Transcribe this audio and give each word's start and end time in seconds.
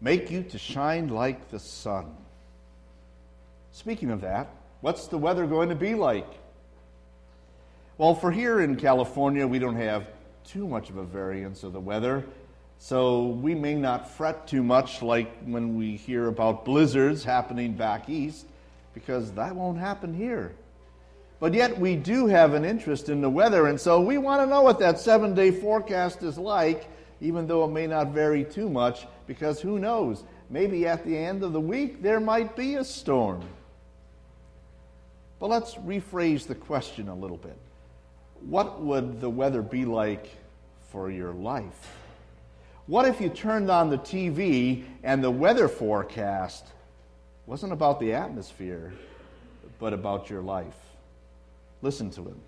make 0.00 0.30
you 0.30 0.42
to 0.42 0.58
shine 0.58 1.08
like 1.08 1.50
the 1.50 1.58
sun. 1.58 2.06
Speaking 3.72 4.10
of 4.10 4.22
that, 4.22 4.48
what's 4.80 5.06
the 5.06 5.18
weather 5.18 5.46
going 5.46 5.68
to 5.68 5.74
be 5.74 5.94
like? 5.94 6.28
Well, 7.98 8.14
for 8.14 8.30
here 8.30 8.60
in 8.60 8.76
California, 8.76 9.46
we 9.46 9.58
don't 9.58 9.76
have 9.76 10.06
too 10.44 10.66
much 10.66 10.90
of 10.90 10.96
a 10.96 11.04
variance 11.04 11.62
of 11.62 11.72
the 11.72 11.80
weather, 11.80 12.24
so 12.78 13.26
we 13.26 13.54
may 13.54 13.74
not 13.74 14.10
fret 14.10 14.46
too 14.46 14.62
much 14.62 15.02
like 15.02 15.30
when 15.44 15.76
we 15.76 15.96
hear 15.96 16.28
about 16.28 16.64
blizzards 16.64 17.24
happening 17.24 17.72
back 17.72 18.08
east, 18.08 18.46
because 18.92 19.32
that 19.32 19.56
won't 19.56 19.78
happen 19.78 20.14
here. 20.14 20.52
But 21.40 21.52
yet, 21.52 21.78
we 21.78 21.96
do 21.96 22.26
have 22.26 22.54
an 22.54 22.64
interest 22.64 23.08
in 23.08 23.20
the 23.20 23.30
weather, 23.30 23.66
and 23.66 23.80
so 23.80 24.00
we 24.00 24.18
want 24.18 24.42
to 24.42 24.46
know 24.46 24.62
what 24.62 24.78
that 24.78 24.98
seven 24.98 25.34
day 25.34 25.50
forecast 25.50 26.22
is 26.22 26.38
like, 26.38 26.88
even 27.20 27.46
though 27.46 27.64
it 27.64 27.68
may 27.68 27.86
not 27.86 28.08
vary 28.08 28.44
too 28.44 28.68
much, 28.68 29.06
because 29.26 29.60
who 29.60 29.78
knows? 29.78 30.24
Maybe 30.50 30.86
at 30.86 31.04
the 31.04 31.16
end 31.16 31.42
of 31.42 31.52
the 31.52 31.60
week 31.60 32.02
there 32.02 32.20
might 32.20 32.56
be 32.56 32.74
a 32.74 32.84
storm. 32.84 33.42
But 35.38 35.50
let's 35.50 35.74
rephrase 35.74 36.46
the 36.46 36.54
question 36.54 37.08
a 37.08 37.14
little 37.14 37.36
bit. 37.36 37.56
What 38.40 38.80
would 38.80 39.20
the 39.20 39.30
weather 39.30 39.62
be 39.62 39.84
like 39.84 40.28
for 40.90 41.10
your 41.10 41.32
life? 41.32 41.96
What 42.86 43.06
if 43.06 43.20
you 43.20 43.28
turned 43.28 43.70
on 43.70 43.90
the 43.90 43.98
TV 43.98 44.84
and 45.02 45.22
the 45.22 45.30
weather 45.30 45.68
forecast 45.68 46.66
wasn't 47.46 47.72
about 47.72 47.98
the 47.98 48.14
atmosphere, 48.14 48.92
but 49.78 49.92
about 49.92 50.30
your 50.30 50.42
life? 50.42 50.76
Listen 51.82 52.10
to 52.10 52.22
him. 52.22 52.40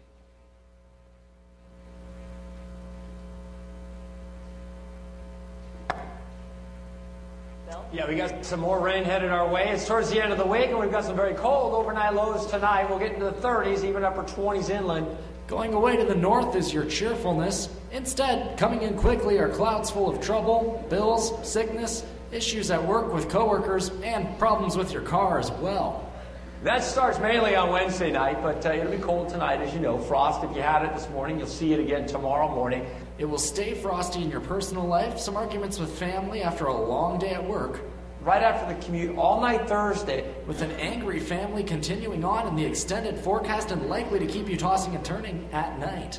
Yeah, 7.90 8.06
we 8.06 8.16
got 8.16 8.44
some 8.44 8.60
more 8.60 8.80
rain 8.80 9.04
headed 9.04 9.30
our 9.30 9.48
way. 9.48 9.70
It's 9.70 9.86
towards 9.86 10.10
the 10.10 10.22
end 10.22 10.30
of 10.30 10.36
the 10.36 10.44
week, 10.44 10.66
and 10.66 10.78
we've 10.78 10.90
got 10.90 11.04
some 11.04 11.16
very 11.16 11.32
cold 11.32 11.72
overnight 11.72 12.12
lows 12.12 12.44
tonight. 12.44 12.86
We'll 12.90 12.98
get 12.98 13.12
into 13.12 13.24
the 13.24 13.32
30s, 13.32 13.82
even 13.82 14.04
upper 14.04 14.24
20s 14.24 14.68
inland. 14.68 15.06
Going 15.46 15.72
away 15.72 15.96
to 15.96 16.04
the 16.04 16.14
north 16.14 16.54
is 16.54 16.70
your 16.70 16.84
cheerfulness. 16.84 17.70
Instead, 17.90 18.58
coming 18.58 18.82
in 18.82 18.94
quickly 18.94 19.38
are 19.38 19.48
clouds 19.48 19.90
full 19.90 20.10
of 20.10 20.20
trouble, 20.20 20.86
bills, 20.90 21.32
sickness, 21.50 22.04
issues 22.30 22.70
at 22.70 22.86
work 22.86 23.10
with 23.14 23.30
coworkers, 23.30 23.88
and 24.04 24.38
problems 24.38 24.76
with 24.76 24.92
your 24.92 25.00
car 25.00 25.38
as 25.38 25.50
well. 25.52 26.12
That 26.64 26.84
starts 26.84 27.18
mainly 27.18 27.56
on 27.56 27.70
Wednesday 27.70 28.12
night, 28.12 28.42
but 28.42 28.66
uh, 28.66 28.72
it'll 28.74 28.92
be 28.92 28.98
cold 28.98 29.30
tonight, 29.30 29.62
as 29.62 29.72
you 29.72 29.80
know. 29.80 29.96
Frost, 29.96 30.44
if 30.44 30.54
you 30.54 30.60
had 30.60 30.84
it 30.84 30.92
this 30.92 31.08
morning, 31.08 31.38
you'll 31.38 31.48
see 31.48 31.72
it 31.72 31.80
again 31.80 32.06
tomorrow 32.06 32.54
morning. 32.54 32.84
It 33.18 33.24
will 33.24 33.38
stay 33.38 33.74
frosty 33.74 34.22
in 34.22 34.30
your 34.30 34.40
personal 34.40 34.84
life, 34.84 35.18
some 35.18 35.36
arguments 35.36 35.80
with 35.80 35.98
family 35.98 36.42
after 36.42 36.66
a 36.66 36.76
long 36.76 37.18
day 37.18 37.34
at 37.34 37.46
work, 37.46 37.80
Right 38.20 38.42
after 38.42 38.74
the 38.74 38.80
commute, 38.84 39.16
all 39.16 39.40
night 39.40 39.68
Thursday. 39.68 40.34
with 40.46 40.60
an 40.60 40.72
angry 40.72 41.20
family 41.20 41.62
continuing 41.62 42.24
on 42.24 42.48
in 42.48 42.56
the 42.56 42.64
extended 42.64 43.16
forecast 43.16 43.70
and 43.70 43.88
likely 43.88 44.18
to 44.18 44.26
keep 44.26 44.48
you 44.48 44.56
tossing 44.56 44.94
and 44.94 45.04
turning 45.04 45.48
at 45.52 45.78
night. 45.78 46.18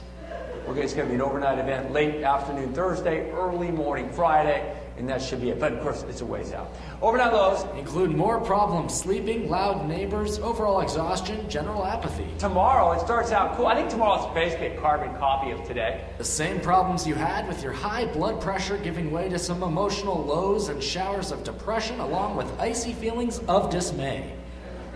Okay, 0.67 0.81
it's 0.81 0.93
going 0.93 1.07
to 1.07 1.11
be 1.11 1.15
an 1.15 1.21
overnight 1.21 1.59
event 1.59 1.91
late 1.91 2.23
afternoon 2.23 2.73
Thursday, 2.73 3.29
early 3.31 3.69
morning 3.69 4.09
Friday, 4.11 4.78
and 4.99 5.07
that 5.09 5.21
should 5.21 5.41
be 5.41 5.49
it. 5.49 5.59
But 5.59 5.73
of 5.73 5.81
course, 5.81 6.03
it's 6.09 6.21
a 6.21 6.25
ways 6.25 6.51
out. 6.53 6.69
Overnight 7.01 7.33
lows 7.33 7.65
Include 7.77 8.11
more 8.15 8.39
problems 8.39 8.93
sleeping, 8.93 9.49
loud 9.49 9.87
neighbors, 9.87 10.37
overall 10.39 10.81
exhaustion, 10.81 11.49
general 11.49 11.85
apathy. 11.85 12.27
tomorrow. 12.37 12.91
It 12.91 12.99
starts 12.99 13.31
out 13.31 13.55
cool. 13.55 13.67
I 13.67 13.75
think 13.75 13.89
tomorrow 13.89 14.27
is 14.27 14.33
basically 14.33 14.67
a 14.67 14.79
carbon 14.79 15.15
copy 15.15 15.51
of 15.51 15.63
today. 15.63 16.03
The 16.17 16.23
same 16.23 16.59
problems 16.59 17.07
you 17.07 17.15
had 17.15 17.47
with 17.47 17.63
your 17.63 17.71
high 17.71 18.05
blood 18.05 18.41
pressure 18.41 18.77
giving 18.77 19.09
way 19.09 19.29
to 19.29 19.39
some 19.39 19.63
emotional 19.63 20.23
lows 20.23 20.69
and 20.69 20.83
showers 20.83 21.31
of 21.31 21.43
depression, 21.43 21.99
along 21.99 22.35
with 22.35 22.47
icy 22.59 22.93
feelings 22.93 23.39
of 23.47 23.69
dismay. 23.69 24.35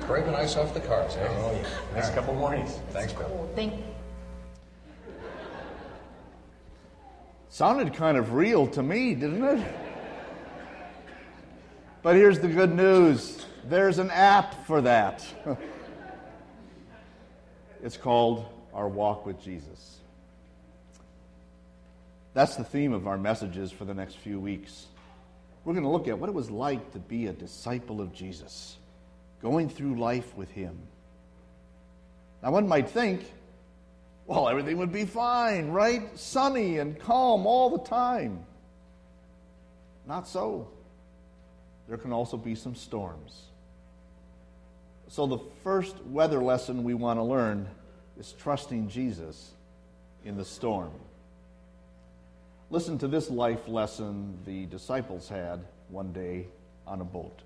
Breaking 0.05 0.35
ice 0.35 0.57
off 0.57 0.73
the 0.73 0.81
cars, 0.81 1.15
eh? 1.15 1.25
Oh, 1.29 1.51
yeah. 1.53 1.67
Next 1.95 2.13
couple 2.13 2.35
mornings. 2.35 2.79
Thanks, 2.91 3.13
Bill. 3.13 3.49
Thank, 3.55 3.73
Sounded 7.47 7.93
kind 7.93 8.17
of 8.17 8.33
real 8.33 8.65
to 8.67 8.81
me, 8.81 9.13
didn't 9.13 9.43
it? 9.43 9.82
But 12.03 12.17
here's 12.17 12.39
the 12.39 12.49
good 12.49 12.75
news 12.75 13.45
there's 13.63 13.97
an 13.97 14.11
app 14.11 14.67
for 14.67 14.81
that. 14.81 15.25
it's 17.81 17.95
called 17.95 18.45
Our 18.73 18.89
Walk 18.89 19.25
with 19.25 19.41
Jesus. 19.41 19.99
That's 22.33 22.57
the 22.57 22.65
theme 22.65 22.91
of 22.91 23.07
our 23.07 23.17
messages 23.17 23.71
for 23.71 23.85
the 23.85 23.93
next 23.93 24.17
few 24.17 24.37
weeks. 24.37 24.87
We're 25.63 25.73
going 25.73 25.85
to 25.85 25.89
look 25.89 26.09
at 26.09 26.19
what 26.19 26.27
it 26.27 26.33
was 26.33 26.51
like 26.51 26.91
to 26.91 26.99
be 26.99 27.27
a 27.27 27.31
disciple 27.31 28.01
of 28.01 28.13
Jesus, 28.13 28.75
going 29.41 29.69
through 29.69 29.97
life 29.97 30.35
with 30.35 30.51
Him. 30.51 30.77
Now, 32.41 32.51
one 32.51 32.67
might 32.67 32.89
think, 32.89 33.31
well, 34.25 34.49
everything 34.49 34.77
would 34.79 34.91
be 34.91 35.05
fine, 35.05 35.69
right? 35.69 36.19
Sunny 36.19 36.79
and 36.79 36.99
calm 36.99 37.47
all 37.47 37.69
the 37.69 37.85
time. 37.85 38.45
Not 40.05 40.27
so. 40.27 40.67
There 41.87 41.97
can 41.97 42.13
also 42.13 42.37
be 42.37 42.55
some 42.55 42.75
storms. 42.75 43.43
So, 45.09 45.27
the 45.27 45.39
first 45.63 45.95
weather 46.05 46.41
lesson 46.41 46.83
we 46.83 46.93
want 46.93 47.19
to 47.19 47.23
learn 47.23 47.67
is 48.17 48.33
trusting 48.33 48.89
Jesus 48.89 49.51
in 50.25 50.37
the 50.37 50.45
storm. 50.45 50.91
Listen 52.69 52.97
to 52.97 53.07
this 53.07 53.29
life 53.29 53.67
lesson 53.67 54.37
the 54.45 54.65
disciples 54.65 55.29
had 55.29 55.59
one 55.89 56.11
day 56.13 56.47
on 56.87 57.01
a 57.01 57.05
boat. 57.05 57.41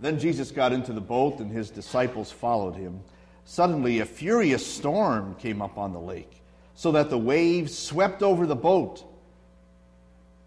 Then 0.00 0.18
Jesus 0.18 0.50
got 0.50 0.72
into 0.72 0.92
the 0.92 1.00
boat, 1.00 1.38
and 1.38 1.50
his 1.50 1.70
disciples 1.70 2.30
followed 2.30 2.74
him. 2.74 3.00
Suddenly, 3.44 4.00
a 4.00 4.04
furious 4.04 4.66
storm 4.66 5.36
came 5.36 5.62
up 5.62 5.78
on 5.78 5.92
the 5.92 6.00
lake, 6.00 6.42
so 6.74 6.92
that 6.92 7.08
the 7.08 7.16
waves 7.16 7.76
swept 7.76 8.22
over 8.22 8.46
the 8.46 8.56
boat. 8.56 9.04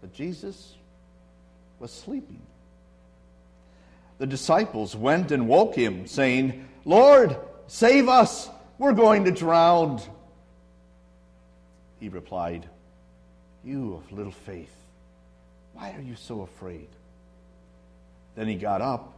But 0.00 0.12
Jesus 0.12 0.75
was 1.78 1.90
sleeping. 1.90 2.42
The 4.18 4.26
disciples 4.26 4.96
went 4.96 5.30
and 5.30 5.48
woke 5.48 5.74
him, 5.74 6.06
saying, 6.06 6.66
Lord, 6.84 7.36
save 7.66 8.08
us! 8.08 8.48
We're 8.78 8.92
going 8.92 9.24
to 9.24 9.30
drown. 9.30 10.00
He 12.00 12.08
replied, 12.08 12.68
You 13.64 13.94
of 13.94 14.12
little 14.12 14.32
faith, 14.32 14.74
why 15.72 15.92
are 15.92 16.02
you 16.02 16.16
so 16.16 16.42
afraid? 16.42 16.88
Then 18.34 18.48
he 18.48 18.54
got 18.54 18.82
up 18.82 19.14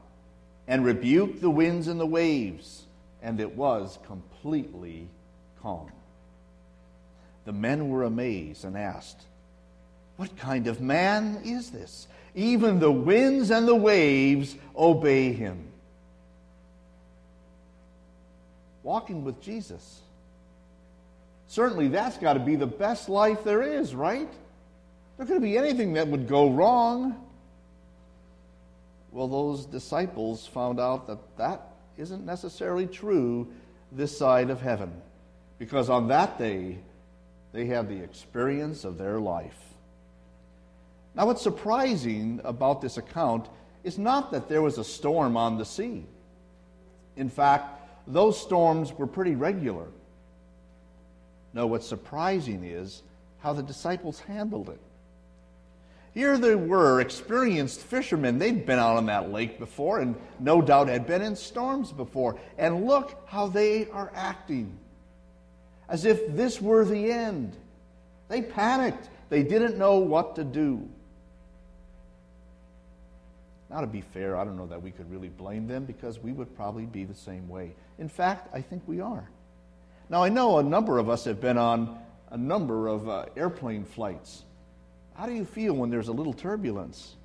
and 0.66 0.84
rebuked 0.84 1.40
the 1.40 1.50
winds 1.50 1.88
and 1.88 1.98
the 1.98 2.06
waves, 2.06 2.84
and 3.22 3.40
it 3.40 3.56
was 3.56 3.98
completely 4.06 5.08
calm. 5.62 5.90
The 7.44 7.52
men 7.52 7.88
were 7.88 8.04
amazed 8.04 8.64
and 8.64 8.76
asked, 8.76 9.22
What 10.16 10.36
kind 10.36 10.66
of 10.66 10.80
man 10.80 11.40
is 11.44 11.70
this? 11.70 12.06
Even 12.38 12.78
the 12.78 12.92
winds 12.92 13.50
and 13.50 13.66
the 13.66 13.74
waves 13.74 14.54
obey 14.76 15.32
him. 15.32 15.58
Walking 18.84 19.24
with 19.24 19.40
Jesus. 19.42 20.02
Certainly, 21.48 21.88
that's 21.88 22.16
got 22.16 22.34
to 22.34 22.38
be 22.38 22.54
the 22.54 22.64
best 22.64 23.08
life 23.08 23.42
there 23.42 23.60
is, 23.60 23.92
right? 23.92 24.28
There 25.16 25.26
couldn't 25.26 25.42
be 25.42 25.58
anything 25.58 25.94
that 25.94 26.06
would 26.06 26.28
go 26.28 26.48
wrong. 26.48 27.16
Well, 29.10 29.26
those 29.26 29.66
disciples 29.66 30.46
found 30.46 30.78
out 30.78 31.08
that 31.08 31.18
that 31.38 31.62
isn't 31.96 32.24
necessarily 32.24 32.86
true 32.86 33.48
this 33.90 34.16
side 34.16 34.50
of 34.50 34.60
heaven, 34.60 34.92
because 35.58 35.90
on 35.90 36.06
that 36.08 36.38
day, 36.38 36.78
they 37.52 37.66
had 37.66 37.88
the 37.88 38.00
experience 38.00 38.84
of 38.84 38.96
their 38.96 39.18
life. 39.18 39.58
Now, 41.18 41.26
what's 41.26 41.42
surprising 41.42 42.40
about 42.44 42.80
this 42.80 42.96
account 42.96 43.48
is 43.82 43.98
not 43.98 44.30
that 44.30 44.48
there 44.48 44.62
was 44.62 44.78
a 44.78 44.84
storm 44.84 45.36
on 45.36 45.58
the 45.58 45.64
sea. 45.64 46.06
In 47.16 47.28
fact, 47.28 47.82
those 48.06 48.40
storms 48.40 48.92
were 48.92 49.08
pretty 49.08 49.34
regular. 49.34 49.88
No, 51.52 51.66
what's 51.66 51.88
surprising 51.88 52.62
is 52.62 53.02
how 53.40 53.52
the 53.52 53.64
disciples 53.64 54.20
handled 54.20 54.68
it. 54.68 54.78
Here 56.14 56.38
they 56.38 56.54
were, 56.54 57.00
experienced 57.00 57.80
fishermen. 57.80 58.38
They'd 58.38 58.64
been 58.64 58.78
out 58.78 58.96
on 58.96 59.06
that 59.06 59.32
lake 59.32 59.58
before 59.58 59.98
and 59.98 60.14
no 60.38 60.62
doubt 60.62 60.86
had 60.86 61.08
been 61.08 61.22
in 61.22 61.34
storms 61.34 61.90
before. 61.90 62.38
And 62.58 62.86
look 62.86 63.20
how 63.26 63.48
they 63.48 63.88
are 63.90 64.12
acting 64.14 64.78
as 65.88 66.04
if 66.04 66.36
this 66.36 66.62
were 66.62 66.84
the 66.84 67.10
end. 67.10 67.56
They 68.28 68.40
panicked, 68.40 69.08
they 69.30 69.42
didn't 69.42 69.78
know 69.78 69.96
what 69.98 70.36
to 70.36 70.44
do. 70.44 70.88
Now, 73.70 73.80
to 73.80 73.86
be 73.86 74.00
fair, 74.00 74.36
I 74.36 74.44
don't 74.44 74.56
know 74.56 74.66
that 74.66 74.82
we 74.82 74.90
could 74.90 75.10
really 75.10 75.28
blame 75.28 75.66
them 75.66 75.84
because 75.84 76.18
we 76.18 76.32
would 76.32 76.54
probably 76.56 76.86
be 76.86 77.04
the 77.04 77.14
same 77.14 77.48
way. 77.48 77.74
In 77.98 78.08
fact, 78.08 78.48
I 78.54 78.62
think 78.62 78.82
we 78.86 79.00
are. 79.00 79.28
Now, 80.08 80.22
I 80.22 80.30
know 80.30 80.58
a 80.58 80.62
number 80.62 80.98
of 80.98 81.10
us 81.10 81.24
have 81.24 81.40
been 81.40 81.58
on 81.58 81.98
a 82.30 82.36
number 82.38 82.88
of 82.88 83.08
uh, 83.08 83.26
airplane 83.36 83.84
flights. 83.84 84.44
How 85.14 85.26
do 85.26 85.34
you 85.34 85.44
feel 85.44 85.74
when 85.74 85.90
there's 85.90 86.08
a 86.08 86.12
little 86.12 86.32
turbulence? 86.32 87.16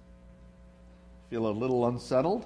feel 1.33 1.47
a 1.47 1.49
little 1.49 1.87
unsettled? 1.87 2.45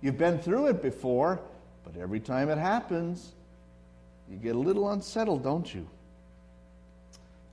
You've 0.00 0.18
been 0.18 0.38
through 0.38 0.68
it 0.68 0.80
before, 0.80 1.40
but 1.82 2.00
every 2.00 2.20
time 2.20 2.48
it 2.48 2.58
happens, 2.58 3.32
you 4.30 4.36
get 4.36 4.54
a 4.54 4.58
little 4.58 4.88
unsettled, 4.90 5.42
don't 5.42 5.74
you? 5.74 5.84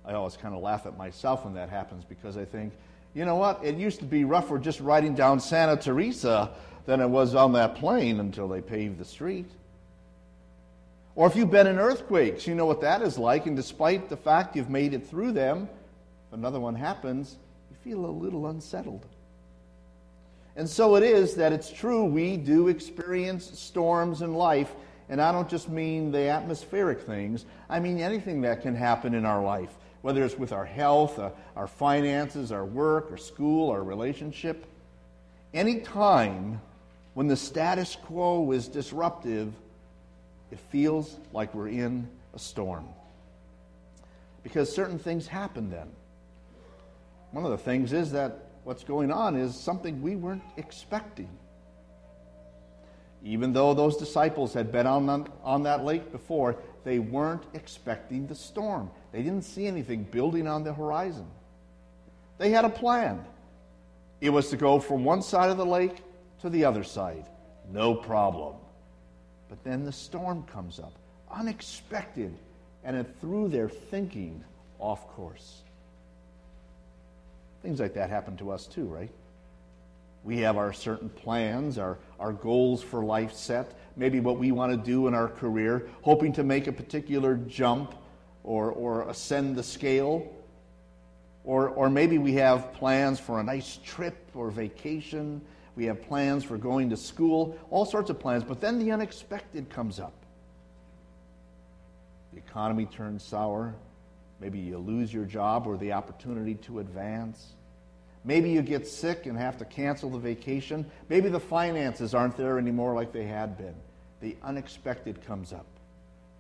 I 0.05 0.13
always 0.13 0.37
kind 0.37 0.53
of 0.53 0.61
laugh 0.61 0.85
at 0.85 0.95
myself 0.99 1.45
when 1.45 1.55
that 1.55 1.69
happens 1.69 2.03
because 2.03 2.37
I 2.37 2.45
think, 2.45 2.73
you 3.13 3.25
know 3.25 3.35
what? 3.35 3.63
It 3.63 3.75
used 3.75 3.99
to 3.99 4.05
be 4.05 4.23
rougher 4.23 4.57
just 4.57 4.79
riding 4.79 5.15
down 5.15 5.39
Santa 5.39 5.75
Teresa 5.75 6.51
than 6.85 7.01
it 7.01 7.09
was 7.09 7.35
on 7.35 7.53
that 7.53 7.75
plane 7.75 8.19
until 8.19 8.47
they 8.47 8.61
paved 8.61 8.97
the 8.97 9.05
street. 9.05 9.49
Or 11.15 11.27
if 11.27 11.35
you've 11.35 11.51
been 11.51 11.67
in 11.67 11.77
earthquakes, 11.77 12.47
you 12.47 12.55
know 12.55 12.65
what 12.65 12.81
that 12.81 13.01
is 13.01 13.17
like, 13.17 13.45
and 13.45 13.55
despite 13.55 14.07
the 14.07 14.17
fact 14.17 14.55
you've 14.55 14.69
made 14.69 14.93
it 14.93 15.05
through 15.05 15.33
them, 15.33 15.67
if 16.27 16.33
another 16.33 16.59
one 16.59 16.75
happens, 16.75 17.35
you 17.69 17.75
feel 17.83 18.05
a 18.05 18.07
little 18.07 18.47
unsettled. 18.47 19.05
And 20.55 20.69
so 20.69 20.95
it 20.95 21.03
is 21.03 21.35
that 21.35 21.51
it's 21.51 21.69
true 21.69 22.05
we 22.05 22.37
do 22.37 22.69
experience 22.69 23.59
storms 23.59 24.21
in 24.21 24.33
life, 24.33 24.71
and 25.09 25.21
I 25.21 25.33
don't 25.33 25.49
just 25.49 25.67
mean 25.67 26.11
the 26.11 26.29
atmospheric 26.29 27.01
things, 27.01 27.45
I 27.69 27.79
mean 27.79 27.99
anything 27.99 28.41
that 28.41 28.61
can 28.61 28.75
happen 28.75 29.13
in 29.13 29.25
our 29.25 29.43
life, 29.43 29.75
whether 30.01 30.23
it's 30.23 30.37
with 30.37 30.51
our 30.51 30.65
health, 30.65 31.19
uh, 31.19 31.29
our 31.55 31.67
finances, 31.67 32.51
our 32.51 32.65
work, 32.65 33.11
our 33.11 33.17
school, 33.17 33.69
our 33.69 33.83
relationship. 33.83 34.65
Any 35.53 35.81
time 35.81 36.61
when 37.13 37.27
the 37.27 37.35
status 37.35 37.97
quo 38.05 38.51
is 38.51 38.67
disruptive, 38.67 39.53
it 40.51 40.59
feels 40.71 41.17
like 41.33 41.53
we're 41.53 41.67
in 41.67 42.07
a 42.33 42.39
storm. 42.39 42.87
Because 44.43 44.73
certain 44.73 44.97
things 44.97 45.27
happen 45.27 45.69
then. 45.69 45.89
One 47.31 47.45
of 47.45 47.51
the 47.51 47.57
things 47.57 47.93
is 47.93 48.11
that 48.11 48.45
what's 48.63 48.83
going 48.83 49.11
on 49.11 49.35
is 49.35 49.55
something 49.55 50.01
we 50.01 50.15
weren't 50.15 50.43
expecting. 50.57 51.29
Even 53.23 53.53
though 53.53 53.73
those 53.73 53.97
disciples 53.97 54.53
had 54.53 54.71
been 54.71 54.87
on, 54.87 55.31
on 55.43 55.63
that 55.63 55.85
lake 55.85 56.11
before, 56.11 56.57
they 56.83 56.99
weren't 56.99 57.43
expecting 57.53 58.27
the 58.27 58.35
storm. 58.35 58.89
They 59.11 59.21
didn't 59.21 59.43
see 59.43 59.67
anything 59.67 60.03
building 60.03 60.47
on 60.47 60.63
the 60.63 60.73
horizon. 60.73 61.27
They 62.37 62.49
had 62.49 62.65
a 62.65 62.69
plan. 62.69 63.23
It 64.19 64.29
was 64.29 64.49
to 64.49 64.57
go 64.57 64.79
from 64.79 65.03
one 65.03 65.21
side 65.21 65.49
of 65.49 65.57
the 65.57 65.65
lake 65.65 65.97
to 66.41 66.49
the 66.49 66.65
other 66.65 66.83
side. 66.83 67.25
No 67.71 67.95
problem. 67.95 68.55
But 69.49 69.63
then 69.63 69.85
the 69.85 69.91
storm 69.91 70.43
comes 70.43 70.79
up, 70.79 70.93
unexpected, 71.29 72.35
and 72.83 72.95
it 72.95 73.07
threw 73.19 73.47
their 73.47 73.69
thinking 73.69 74.43
off 74.79 75.07
course. 75.09 75.61
Things 77.61 77.79
like 77.79 77.93
that 77.93 78.09
happen 78.09 78.37
to 78.37 78.51
us 78.51 78.65
too, 78.65 78.85
right? 78.85 79.11
We 80.23 80.37
have 80.39 80.57
our 80.57 80.71
certain 80.71 81.09
plans, 81.09 81.77
our, 81.77 81.97
our 82.19 82.31
goals 82.31 82.83
for 82.83 83.03
life 83.03 83.33
set, 83.33 83.73
maybe 83.95 84.19
what 84.19 84.37
we 84.37 84.51
want 84.51 84.71
to 84.71 84.77
do 84.77 85.07
in 85.07 85.13
our 85.13 85.27
career, 85.27 85.89
hoping 86.03 86.31
to 86.33 86.43
make 86.43 86.67
a 86.67 86.71
particular 86.71 87.35
jump 87.35 87.95
or, 88.43 88.71
or 88.71 89.09
ascend 89.09 89.55
the 89.55 89.63
scale. 89.63 90.31
Or, 91.43 91.69
or 91.69 91.89
maybe 91.89 92.19
we 92.19 92.33
have 92.33 92.71
plans 92.73 93.19
for 93.19 93.39
a 93.39 93.43
nice 93.43 93.79
trip 93.83 94.29
or 94.35 94.51
vacation 94.51 95.41
we 95.75 95.85
have 95.85 96.01
plans 96.03 96.43
for 96.43 96.57
going 96.57 96.89
to 96.89 96.97
school, 96.97 97.57
all 97.69 97.85
sorts 97.85 98.09
of 98.09 98.19
plans, 98.19 98.43
but 98.43 98.59
then 98.59 98.79
the 98.79 98.91
unexpected 98.91 99.69
comes 99.69 99.99
up. 99.99 100.13
The 102.33 102.39
economy 102.39 102.85
turns 102.85 103.23
sour. 103.23 103.73
Maybe 104.39 104.59
you 104.59 104.77
lose 104.77 105.13
your 105.13 105.25
job 105.25 105.67
or 105.67 105.77
the 105.77 105.93
opportunity 105.93 106.55
to 106.55 106.79
advance. 106.79 107.53
Maybe 108.23 108.51
you 108.51 108.61
get 108.61 108.87
sick 108.87 109.25
and 109.25 109.37
have 109.37 109.57
to 109.57 109.65
cancel 109.65 110.09
the 110.09 110.19
vacation. 110.19 110.85
Maybe 111.09 111.29
the 111.29 111.39
finances 111.39 112.13
aren't 112.13 112.37
there 112.37 112.59
anymore 112.59 112.93
like 112.93 113.11
they 113.11 113.25
had 113.25 113.57
been. 113.57 113.75
The 114.21 114.37
unexpected 114.43 115.25
comes 115.25 115.51
up, 115.51 115.65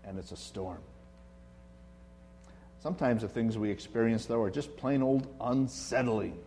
and 0.03 0.19
it's 0.19 0.31
a 0.31 0.37
storm. 0.37 0.81
Sometimes 2.81 3.21
the 3.21 3.27
things 3.27 3.57
we 3.57 3.69
experience, 3.69 4.25
though, 4.25 4.41
are 4.41 4.51
just 4.51 4.75
plain 4.77 5.01
old 5.01 5.27
unsettling. 5.39 6.37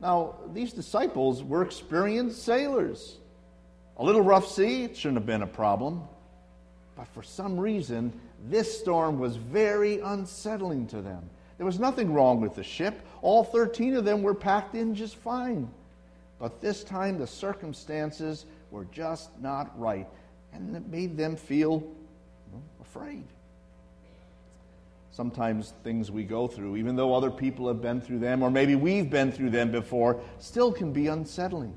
Now, 0.00 0.36
these 0.52 0.72
disciples 0.72 1.42
were 1.44 1.62
experienced 1.62 2.42
sailors. 2.42 3.16
A 3.96 4.04
little 4.04 4.22
rough 4.22 4.46
sea, 4.46 4.84
it 4.84 4.96
shouldn't 4.96 5.18
have 5.18 5.26
been 5.26 5.42
a 5.42 5.46
problem. 5.46 6.02
But 6.96 7.06
for 7.08 7.22
some 7.22 7.58
reason, 7.58 8.12
this 8.48 8.80
storm 8.80 9.18
was 9.18 9.36
very 9.36 10.00
unsettling 10.00 10.86
to 10.88 11.02
them. 11.02 11.28
There 11.60 11.66
was 11.66 11.78
nothing 11.78 12.14
wrong 12.14 12.40
with 12.40 12.54
the 12.54 12.64
ship. 12.64 13.06
All 13.20 13.44
13 13.44 13.94
of 13.96 14.06
them 14.06 14.22
were 14.22 14.32
packed 14.34 14.74
in 14.74 14.94
just 14.94 15.16
fine. 15.16 15.70
But 16.38 16.62
this 16.62 16.82
time, 16.82 17.18
the 17.18 17.26
circumstances 17.26 18.46
were 18.70 18.86
just 18.86 19.28
not 19.42 19.78
right, 19.78 20.08
and 20.54 20.74
it 20.74 20.88
made 20.88 21.18
them 21.18 21.36
feel 21.36 21.86
afraid 22.80 23.24
sometimes 25.20 25.74
things 25.84 26.10
we 26.10 26.22
go 26.22 26.46
through, 26.48 26.76
even 26.76 26.96
though 26.96 27.12
other 27.12 27.30
people 27.30 27.68
have 27.68 27.82
been 27.82 28.00
through 28.00 28.20
them, 28.20 28.42
or 28.42 28.50
maybe 28.50 28.74
we've 28.74 29.10
been 29.10 29.30
through 29.30 29.50
them 29.50 29.70
before, 29.70 30.18
still 30.38 30.72
can 30.72 30.94
be 30.94 31.08
unsettling. 31.08 31.76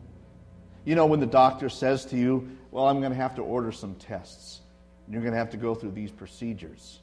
You 0.86 0.96
know, 0.96 1.06
when 1.06 1.20
the 1.20 1.26
doctor 1.26 1.68
says 1.68 2.06
to 2.06 2.16
you, 2.16 2.50
Well, 2.72 2.88
I'm 2.88 3.02
going 3.02 3.12
to 3.12 3.18
have 3.18 3.36
to 3.36 3.42
order 3.42 3.74
some 3.74 3.96
tests, 3.96 4.62
and 5.06 5.14
you're 5.14 5.22
going 5.22 5.34
to 5.34 5.38
have 5.38 5.50
to 5.50 5.58
go 5.58 5.76
through 5.76 5.92
these 5.92 6.10
procedures. 6.10 7.00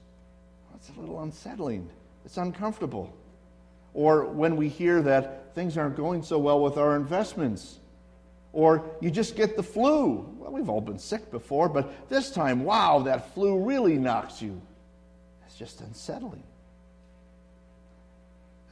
Well, 0.68 0.78
it's 0.78 0.88
a 0.96 0.98
little 0.98 1.20
unsettling, 1.20 1.90
it's 2.24 2.36
uncomfortable. 2.36 3.14
Or 3.94 4.24
when 4.26 4.56
we 4.56 4.68
hear 4.68 5.02
that 5.02 5.54
things 5.54 5.76
aren't 5.76 5.96
going 5.96 6.22
so 6.22 6.38
well 6.38 6.60
with 6.60 6.76
our 6.76 6.96
investments, 6.96 7.78
or 8.52 8.84
you 9.00 9.10
just 9.10 9.36
get 9.36 9.56
the 9.56 9.62
flu. 9.62 10.26
Well, 10.38 10.52
we've 10.52 10.68
all 10.68 10.80
been 10.80 10.98
sick 10.98 11.30
before, 11.30 11.68
but 11.68 12.08
this 12.08 12.30
time, 12.30 12.64
wow, 12.64 13.00
that 13.00 13.32
flu 13.34 13.58
really 13.62 13.96
knocks 13.96 14.42
you 14.42 14.60
It's 15.46 15.56
just 15.56 15.80
unsettling. 15.80 16.42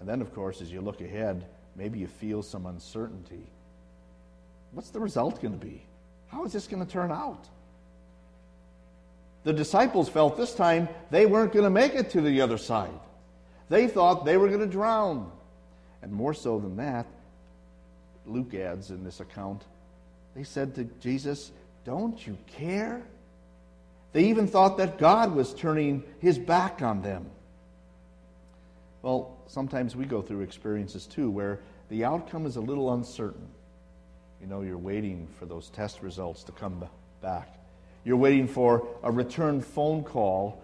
And 0.00 0.08
then, 0.08 0.20
of 0.20 0.34
course, 0.34 0.60
as 0.60 0.70
you 0.70 0.80
look 0.80 1.00
ahead, 1.00 1.44
maybe 1.76 1.98
you 1.98 2.06
feel 2.06 2.42
some 2.42 2.66
uncertainty. 2.66 3.46
What's 4.72 4.90
the 4.90 5.00
result 5.00 5.40
going 5.42 5.58
to 5.58 5.64
be? 5.64 5.82
How 6.28 6.44
is 6.44 6.52
this 6.52 6.66
going 6.66 6.84
to 6.84 6.90
turn 6.90 7.10
out? 7.10 7.44
The 9.44 9.52
disciples 9.52 10.08
felt 10.08 10.36
this 10.36 10.54
time 10.54 10.88
they 11.10 11.26
weren't 11.26 11.52
going 11.52 11.64
to 11.64 11.70
make 11.70 11.94
it 11.94 12.10
to 12.10 12.20
the 12.20 12.40
other 12.40 12.58
side. 12.58 12.90
They 13.69 13.87
thought 13.87 14.25
they 14.25 14.37
were 14.37 14.49
going 14.49 14.61
to 14.61 14.67
drown. 14.67 15.31
And 16.03 16.12
more 16.12 16.35
so 16.35 16.59
than 16.59 16.76
that, 16.76 17.06
Luke 18.26 18.55
adds 18.55 18.91
in 18.91 19.05
this 19.05 19.20
account, 19.20 19.63
they 20.34 20.44
said 20.44 20.75
to 20.77 20.84
Jesus, 21.01 21.51
Don't 21.84 22.27
you 22.27 22.37
care? 22.46 23.03
They 24.13 24.25
even 24.25 24.46
thought 24.46 24.79
that 24.79 24.98
God 24.98 25.34
was 25.34 25.53
turning 25.55 26.03
his 26.20 26.39
back 26.39 26.82
on 26.82 27.03
them. 27.03 27.31
Well, 29.03 29.37
sometimes 29.46 29.94
we 29.94 30.05
go 30.05 30.22
through 30.22 30.41
experiences 30.41 31.06
too 31.06 31.31
where 31.31 31.60
the 31.89 32.05
outcome 32.05 32.46
is 32.46 32.56
a 32.56 32.60
little 32.60 32.93
uncertain. 32.93 33.46
You 34.41 34.46
know, 34.46 34.63
you're 34.63 34.79
waiting 34.79 35.29
for 35.39 35.46
those 35.46 35.70
test 35.70 36.03
results 36.03 36.43
to 36.44 36.53
come 36.53 36.84
back. 37.22 37.55
You're 38.05 38.17
waiting 38.17 38.46
for 38.46 38.87
a 39.03 39.10
return 39.10 39.60
phone 39.60 40.05
call 40.05 40.63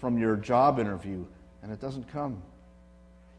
from 0.00 0.18
your 0.18 0.36
job 0.36 0.78
interview, 0.78 1.24
and 1.62 1.72
it 1.72 1.80
doesn't 1.80 2.08
come. 2.12 2.42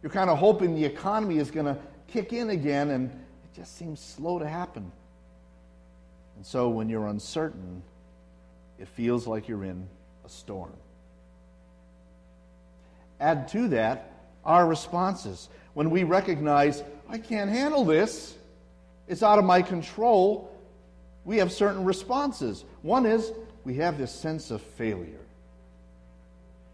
You're 0.01 0.11
kind 0.11 0.29
of 0.29 0.37
hoping 0.37 0.75
the 0.75 0.85
economy 0.85 1.37
is 1.37 1.51
going 1.51 1.65
to 1.65 1.77
kick 2.07 2.33
in 2.33 2.49
again, 2.49 2.91
and 2.91 3.09
it 3.09 3.55
just 3.55 3.77
seems 3.77 3.99
slow 3.99 4.39
to 4.39 4.47
happen. 4.47 4.91
And 6.35 6.45
so 6.45 6.69
when 6.69 6.89
you're 6.89 7.07
uncertain, 7.07 7.83
it 8.79 8.87
feels 8.87 9.27
like 9.27 9.47
you're 9.47 9.63
in 9.63 9.87
a 10.25 10.29
storm. 10.29 10.73
Add 13.19 13.47
to 13.49 13.69
that 13.69 14.11
our 14.43 14.67
responses. 14.67 15.49
When 15.73 15.89
we 15.89 16.03
recognize, 16.03 16.83
I 17.07 17.17
can't 17.17 17.49
handle 17.49 17.85
this, 17.85 18.35
it's 19.07 19.23
out 19.23 19.39
of 19.39 19.45
my 19.45 19.61
control, 19.61 20.51
we 21.25 21.37
have 21.37 21.51
certain 21.51 21.85
responses. 21.85 22.65
One 22.81 23.05
is 23.05 23.31
we 23.63 23.75
have 23.75 23.97
this 23.97 24.11
sense 24.11 24.51
of 24.51 24.61
failure. 24.61 25.22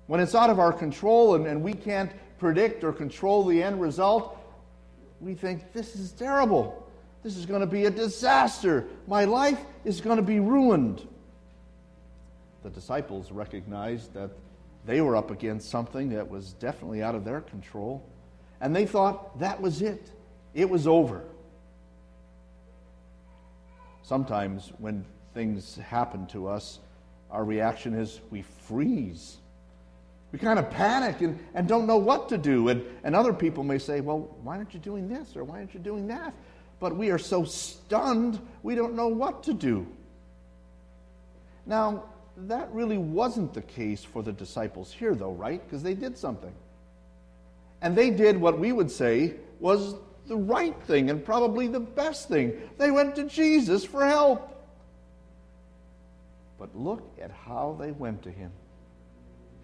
When 0.10 0.20
it's 0.20 0.34
out 0.34 0.50
of 0.50 0.60
our 0.60 0.74
control 0.74 1.36
and, 1.36 1.46
and 1.46 1.62
we 1.62 1.74
can't 1.74 2.12
predict 2.38 2.84
or 2.84 2.92
control 2.92 3.46
the 3.46 3.64
end 3.64 3.80
result, 3.80 4.38
we 5.22 5.36
think, 5.36 5.72
this 5.72 5.96
is 5.96 6.12
terrible. 6.12 6.86
This 7.24 7.38
is 7.38 7.46
going 7.46 7.62
to 7.62 7.68
be 7.68 7.86
a 7.86 7.92
disaster. 7.92 8.88
My 9.08 9.24
life 9.24 9.60
is 9.86 10.02
going 10.02 10.18
to 10.18 10.24
be 10.24 10.42
ruined 10.42 11.08
the 12.64 12.70
disciples 12.70 13.32
recognized 13.32 14.14
that 14.14 14.32
they 14.86 15.02
were 15.02 15.16
up 15.16 15.32
against 15.32 15.70
something 15.70 16.10
that 16.10 16.30
was 16.30 16.54
definitely 16.54 17.04
out 17.04 17.16
of 17.16 17.26
their 17.26 17.42
control. 17.42 18.04
And 18.62 18.76
they 18.76 18.86
thought 18.86 19.40
that 19.40 19.62
was 19.62 19.82
it, 19.82 20.12
it 20.54 20.70
was 20.70 20.88
over. 20.88 21.24
Sometimes 24.04 24.74
when 24.80 25.06
things 25.34 25.76
happen 25.78 26.26
to 26.28 26.48
us, 26.48 26.80
our 27.30 27.46
reaction 27.46 27.94
is 27.94 28.20
we 28.32 28.42
freeze. 28.42 29.38
We 30.32 30.40
kind 30.40 30.60
of 30.60 30.70
panic 30.70 31.22
and, 31.22 31.40
and 31.54 31.68
don't 31.68 31.88
know 31.88 31.98
what 31.98 32.30
to 32.30 32.38
do. 32.38 32.70
And, 32.70 32.84
and 33.04 33.16
other 33.16 33.34
people 33.34 33.64
may 33.64 33.80
say, 33.80 34.00
well, 34.00 34.36
why 34.44 34.58
aren't 34.58 34.74
you 34.74 34.80
doing 34.80 35.10
this 35.10 35.36
or 35.36 35.44
why 35.44 35.58
aren't 35.58 35.74
you 35.74 35.80
doing 35.80 36.08
that? 36.08 36.34
but 36.80 36.96
we 36.96 37.12
are 37.12 37.18
so 37.18 37.44
stunned 37.44 38.40
we 38.64 38.76
don't 38.76 38.96
know 38.96 39.08
what 39.08 39.44
to 39.44 39.54
do. 39.54 39.86
Now, 41.66 42.06
that 42.48 42.72
really 42.72 42.98
wasn't 42.98 43.54
the 43.54 43.62
case 43.62 44.04
for 44.04 44.24
the 44.24 44.32
disciples 44.32 44.92
here, 44.92 45.14
though, 45.14 45.34
right? 45.34 45.62
Because 45.64 45.84
they 45.84 45.94
did 45.94 46.18
something. 46.18 46.54
And 47.82 47.96
they 47.96 48.10
did 48.10 48.40
what 48.40 48.58
we 48.58 48.72
would 48.72 48.90
say 48.90 49.36
was 49.60 49.96
the 50.28 50.38
right 50.38 50.76
thing 50.84 51.10
and 51.10 51.24
probably 51.24 51.68
the 51.68 51.80
best 51.80 52.30
thing. 52.30 52.54
They 52.78 52.92
went 52.92 53.16
to 53.16 53.26
Jesus 53.26 53.84
for 53.84 54.06
help. 54.06 54.56
But 56.58 56.76
look 56.76 57.04
at 57.22 57.32
how 57.32 57.78
they 57.80 57.92
went 57.92 58.24
to 58.24 58.32
him. 58.32 58.52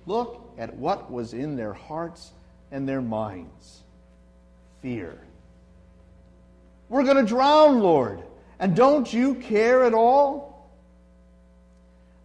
Look 0.06 0.54
at 0.58 0.76
what 0.76 1.12
was 1.12 1.34
in 1.34 1.56
their 1.56 1.74
hearts 1.74 2.32
and 2.72 2.88
their 2.88 3.02
minds 3.02 3.84
fear. 4.82 5.18
We're 6.90 7.04
going 7.04 7.18
to 7.18 7.26
drown, 7.26 7.80
Lord. 7.80 8.24
And 8.60 8.76
don't 8.76 9.12
you 9.12 9.36
care 9.36 9.84
at 9.84 9.94
all? 9.94 10.70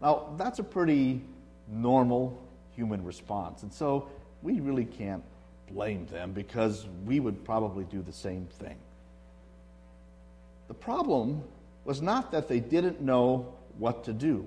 Now, 0.02 0.34
that's 0.36 0.58
a 0.58 0.62
pretty 0.62 1.22
normal 1.68 2.40
human 2.74 3.04
response. 3.04 3.62
And 3.62 3.72
so 3.72 4.08
we 4.42 4.60
really 4.60 4.84
can't 4.84 5.22
blame 5.70 6.06
them 6.06 6.32
because 6.32 6.86
we 7.04 7.20
would 7.20 7.44
probably 7.44 7.84
do 7.84 8.02
the 8.02 8.12
same 8.12 8.46
thing. 8.58 8.76
The 10.68 10.74
problem 10.74 11.42
was 11.84 12.00
not 12.02 12.30
that 12.32 12.48
they 12.48 12.60
didn't 12.60 13.00
know 13.00 13.52
what 13.78 14.04
to 14.04 14.12
do. 14.12 14.46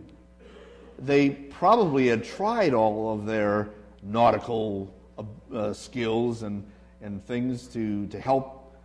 They 1.05 1.29
probably 1.29 2.07
had 2.07 2.23
tried 2.23 2.73
all 2.73 3.13
of 3.13 3.25
their 3.25 3.69
nautical 4.01 4.93
uh, 5.17 5.23
uh 5.55 5.73
skills 5.73 6.43
and, 6.43 6.65
and 7.01 7.25
things 7.25 7.67
to, 7.67 8.07
to 8.07 8.19
help, 8.19 8.75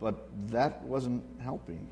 but 0.00 0.28
that 0.48 0.82
wasn't 0.82 1.22
helping. 1.40 1.86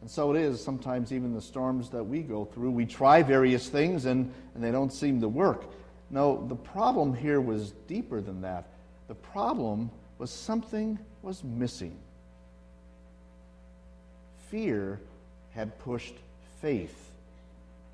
And 0.00 0.10
so 0.10 0.32
it 0.32 0.40
is 0.40 0.62
sometimes, 0.62 1.12
even 1.12 1.34
the 1.34 1.40
storms 1.40 1.90
that 1.90 2.04
we 2.04 2.22
go 2.22 2.44
through, 2.44 2.70
we 2.70 2.86
try 2.86 3.22
various 3.22 3.68
things 3.68 4.04
and, 4.06 4.32
and 4.54 4.62
they 4.62 4.70
don't 4.70 4.92
seem 4.92 5.20
to 5.20 5.28
work. 5.28 5.64
No, 6.10 6.46
the 6.48 6.54
problem 6.54 7.14
here 7.14 7.40
was 7.40 7.72
deeper 7.86 8.20
than 8.20 8.40
that. 8.42 8.68
The 9.08 9.14
problem 9.14 9.90
was 10.18 10.30
something 10.30 10.98
was 11.22 11.42
missing. 11.44 11.96
Fear 14.50 15.00
had 15.50 15.78
pushed 15.78 16.14
faith 16.60 17.10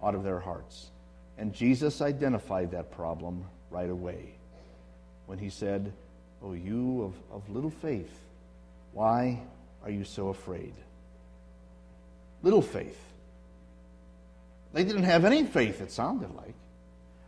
out 0.02 0.14
of 0.14 0.22
their 0.22 0.38
hearts. 0.38 0.90
And 1.38 1.52
Jesus 1.52 2.00
identified 2.00 2.70
that 2.72 2.92
problem 2.92 3.44
right 3.70 3.90
away 3.90 4.34
when 5.26 5.38
he 5.38 5.50
said, 5.50 5.92
oh, 6.42 6.52
you 6.52 7.02
of, 7.02 7.36
of 7.36 7.50
little 7.50 7.70
faith, 7.70 8.12
why 8.92 9.40
are 9.82 9.90
you 9.90 10.04
so 10.04 10.28
afraid? 10.28 10.74
Little 12.42 12.62
faith. 12.62 13.00
They 14.72 14.84
didn't 14.84 15.04
have 15.04 15.24
any 15.24 15.44
faith, 15.44 15.80
it 15.80 15.90
sounded 15.90 16.34
like. 16.34 16.54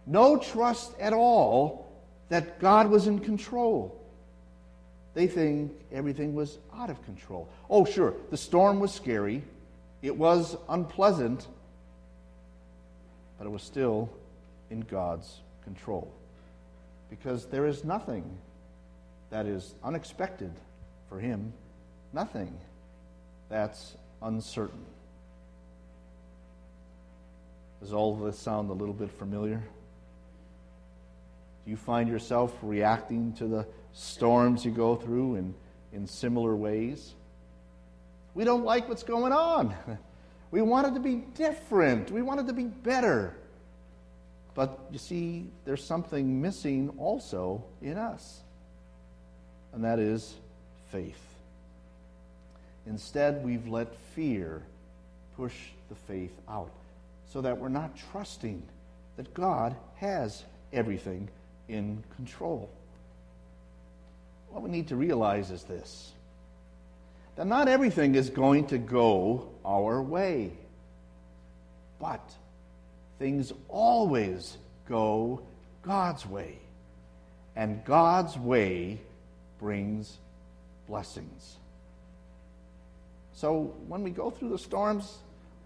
No 0.06 0.36
trust 0.36 0.92
at 1.00 1.12
all 1.12 1.90
that 2.28 2.60
God 2.60 2.88
was 2.90 3.06
in 3.06 3.20
control. 3.20 4.00
They 5.14 5.26
think 5.26 5.72
everything 5.92 6.34
was 6.34 6.58
out 6.74 6.90
of 6.90 7.02
control. 7.04 7.48
Oh, 7.70 7.84
sure, 7.84 8.14
the 8.30 8.36
storm 8.36 8.80
was 8.80 8.92
scary, 8.92 9.42
it 10.02 10.16
was 10.16 10.56
unpleasant, 10.68 11.46
but 13.38 13.46
it 13.46 13.50
was 13.50 13.62
still 13.62 14.10
in 14.70 14.80
God's 14.80 15.40
control. 15.64 16.12
Because 17.10 17.46
there 17.46 17.66
is 17.66 17.84
nothing 17.84 18.24
that 19.30 19.46
is 19.46 19.74
unexpected 19.82 20.52
for 21.08 21.18
Him, 21.18 21.52
nothing 22.12 22.56
that's 23.48 23.96
uncertain. 24.22 24.84
Does 27.80 27.92
all 27.92 28.14
of 28.14 28.20
this 28.20 28.38
sound 28.38 28.70
a 28.70 28.72
little 28.72 28.94
bit 28.94 29.10
familiar? 29.10 29.62
Do 31.64 31.70
you 31.70 31.76
find 31.76 32.08
yourself 32.08 32.56
reacting 32.62 33.32
to 33.34 33.46
the 33.46 33.66
storms 33.92 34.64
you 34.64 34.70
go 34.70 34.96
through 34.96 35.36
in, 35.36 35.54
in 35.92 36.06
similar 36.06 36.56
ways? 36.56 37.14
We 38.34 38.44
don't 38.44 38.64
like 38.64 38.88
what's 38.88 39.02
going 39.02 39.32
on. 39.32 39.74
We 40.50 40.62
wanted 40.62 40.94
to 40.94 41.00
be 41.00 41.16
different. 41.34 42.10
We 42.10 42.22
wanted 42.22 42.46
to 42.46 42.52
be 42.52 42.64
better. 42.64 43.34
But 44.54 44.78
you 44.90 44.98
see, 44.98 45.46
there's 45.64 45.84
something 45.84 46.40
missing 46.40 46.90
also 46.98 47.62
in 47.82 47.98
us, 47.98 48.40
and 49.74 49.84
that 49.84 49.98
is 49.98 50.34
faith. 50.90 51.20
Instead, 52.86 53.44
we've 53.44 53.66
let 53.68 53.94
fear 54.14 54.62
push 55.36 55.54
the 55.90 55.94
faith 55.94 56.32
out 56.48 56.70
so 57.30 57.42
that 57.42 57.58
we're 57.58 57.68
not 57.68 57.90
trusting 58.10 58.62
that 59.16 59.34
God 59.34 59.76
has 59.96 60.44
everything 60.72 61.28
in 61.68 62.02
control. 62.14 62.70
What 64.50 64.62
we 64.62 64.70
need 64.70 64.88
to 64.88 64.96
realize 64.96 65.50
is 65.50 65.64
this 65.64 66.12
that 67.36 67.46
not 67.46 67.68
everything 67.68 68.14
is 68.14 68.30
going 68.30 68.66
to 68.68 68.78
go 68.78 69.48
our 69.64 70.02
way, 70.02 70.52
but 72.00 72.34
things 73.18 73.52
always 73.68 74.56
go 74.88 75.42
God's 75.82 76.26
way. 76.26 76.58
And 77.54 77.84
God's 77.84 78.36
way 78.36 79.00
brings 79.58 80.16
blessings. 80.86 81.56
So 83.32 83.74
when 83.86 84.02
we 84.02 84.10
go 84.10 84.30
through 84.30 84.50
the 84.50 84.58
storms, 84.58 85.18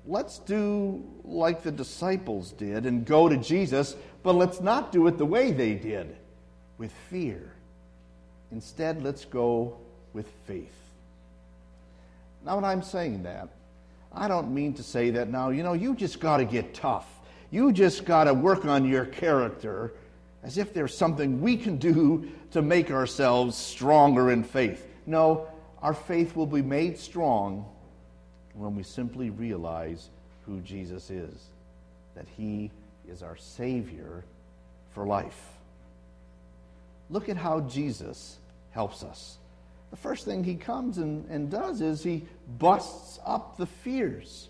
let's 0.07 0.39
do 0.39 1.05
like 1.25 1.63
the 1.63 1.73
disciples 1.73 2.53
did 2.53 2.87
and 2.87 3.05
go 3.05 3.29
to 3.29 3.37
Jesus, 3.37 3.97
but 4.23 4.35
let's 4.35 4.61
not 4.61 4.93
do 4.93 5.07
it 5.07 5.19
the 5.19 5.27
way 5.27 5.53
they 5.53 5.75
did, 5.75 6.17
with 6.79 6.93
fear. 7.11 7.53
Instead, 8.51 9.03
let's 9.03 9.25
go 9.25 9.77
with 10.13 10.29
faith. 10.47 10.73
Now, 12.45 12.57
when 12.57 12.65
I'm 12.65 12.83
saying 12.83 13.23
that, 13.25 13.49
I 14.13 14.29
don't 14.29 14.53
mean 14.53 14.75
to 14.75 14.83
say 14.83 15.11
that 15.11 15.29
now, 15.29 15.51
you 15.51 15.63
know, 15.63 15.73
you 15.73 15.95
just 15.95 16.21
got 16.21 16.39
to 16.39 16.45
get 16.45 16.75
tough. 16.75 17.07
You 17.51 17.73
just 17.73 18.05
got 18.05 18.25
to 18.25 18.35
work 18.35 18.65
on 18.65 18.89
your 18.89 19.05
character 19.05 19.93
as 20.43 20.59
if 20.59 20.73
there's 20.73 20.97
something 20.97 21.41
we 21.41 21.57
can 21.57 21.77
do 21.77 22.31
to 22.53 22.63
make 22.63 22.91
ourselves 22.91 23.57
stronger 23.57 24.31
in 24.31 24.43
faith. 24.43 24.87
No, 25.07 25.49
our 25.83 25.95
faith 25.95 26.35
will 26.35 26.47
be 26.47 26.63
made 26.63 26.99
strong 26.99 27.67
when 28.55 28.75
we 28.75 28.83
simply 28.83 29.31
realize 29.31 30.09
who 30.47 30.61
Jesus 30.61 31.11
is, 31.11 31.49
that 32.15 32.27
he 32.37 32.71
is 33.09 33.23
our 33.23 33.37
Savior 33.37 34.25
for 34.93 35.07
life. 35.07 35.49
Look 37.11 37.29
at 37.29 37.37
how 37.37 37.61
Jesus 37.61 38.39
helps 38.71 39.03
us. 39.03 39.40
The 39.91 39.97
first 39.97 40.25
thing 40.25 40.45
he 40.45 40.55
comes 40.55 40.99
and, 40.99 41.29
and 41.31 41.51
does 41.51 41.81
is 41.81 42.03
he 42.03 42.25
busts 42.59 43.19
up 43.25 43.57
the 43.57 43.67
fears. 43.67 44.49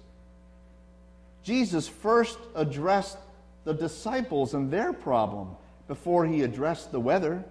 Jesus 1.42 1.88
first 1.88 2.38
addressed 2.54 3.16
the 3.64 3.72
disciples 3.72 4.54
and 4.54 4.70
their 4.70 4.92
problem 4.92 5.56
before 5.88 6.26
he 6.26 6.42
addressed 6.42 6.92
the 6.92 7.00
weather. 7.00 7.44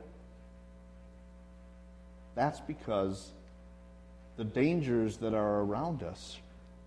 That's 2.36 2.60
because 2.60 3.32
the 4.38 4.44
dangers 4.44 5.18
that 5.18 5.34
are 5.34 5.62
around 5.62 6.04
us 6.04 6.38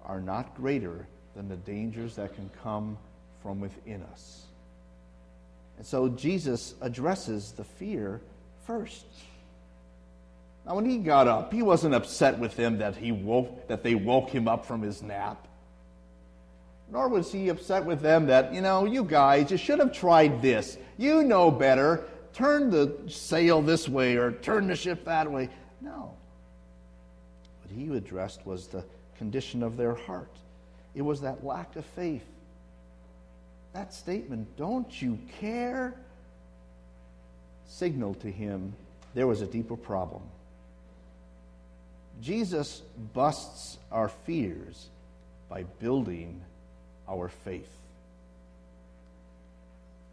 are 0.05 0.21
not 0.21 0.57
greater 0.57 1.07
than 1.35 1.49
the 1.49 1.57
dangers 1.57 2.17
that 2.17 2.35
can 2.35 2.51
come 2.63 2.97
from 3.43 3.61
within 3.61 4.03
us. 4.13 4.43
And 5.77 5.87
so 5.87 6.09
Jesus 6.09 6.75
addresses 6.81 7.53
the 7.53 7.65
fear 7.65 8.21
first. 8.67 9.05
Now, 10.67 10.77
when 10.77 10.85
he 10.85 10.99
got 10.99 11.27
up, 11.27 11.53
he 11.53 11.63
wasn't 11.63 11.95
upset 11.95 12.39
with 12.39 12.57
them 12.57 12.79
that, 12.79 12.97
he 12.97 13.11
woke, 13.11 13.67
that 13.69 13.83
they 13.83 13.95
woke 13.95 14.31
him 14.31 14.47
up 14.47 14.65
from 14.65 14.81
his 14.81 15.03
nap. 15.03 15.49
Nor 16.91 17.09
was 17.09 17.33
he 17.33 17.49
upset 17.49 17.85
with 17.85 18.01
them 18.01 18.27
that, 18.27 18.53
you 18.55 18.61
know, 18.61 18.85
you 18.85 19.03
guys, 19.03 19.51
you 19.51 19.57
should 19.57 19.79
have 19.79 19.93
tried 19.93 20.41
this. 20.41 20.79
You 20.99 21.25
know 21.25 21.51
better. 21.51 22.05
Turn 22.33 22.71
the 22.71 22.97
sail 23.09 23.61
this 23.61 23.89
way 23.89 24.17
or 24.17 24.33
turn 24.33 24.67
the 24.67 24.77
ship 24.77 25.05
that 25.05 25.31
way. 25.31 25.49
No. 25.81 26.15
What 27.63 27.75
he 27.75 27.95
addressed 27.97 28.47
was 28.47 28.69
the 28.69 28.85
condition 29.19 29.63
of 29.63 29.77
their 29.77 29.95
heart. 29.95 30.31
It 30.95 31.03
was 31.03 31.23
that 31.23 31.45
lack 31.45 31.75
of 31.77 31.85
faith. 31.85 32.25
That 33.73 33.95
statement, 33.95 34.57
don't 34.57 35.01
you 35.01 35.19
care? 35.41 35.95
signaled 37.73 38.21
to 38.21 38.31
him 38.31 38.75
there 39.15 39.27
was 39.27 39.41
a 39.41 39.47
deeper 39.47 39.77
problem. 39.77 40.23
Jesus 42.21 42.83
busts 43.15 43.79
our 43.91 44.09
fears 44.09 44.89
by 45.49 45.65
building 45.81 46.41
our 47.09 47.29
faith. 47.29 47.71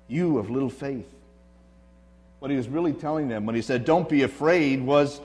You 0.07 0.37
of 0.39 0.49
little 0.49 0.69
faith. 0.69 1.07
What 2.39 2.51
he 2.51 2.57
was 2.57 2.67
really 2.67 2.93
telling 2.93 3.27
them 3.27 3.45
when 3.45 3.55
he 3.55 3.61
said, 3.61 3.85
Don't 3.85 4.09
be 4.09 4.23
afraid, 4.23 4.81
was 4.81 5.21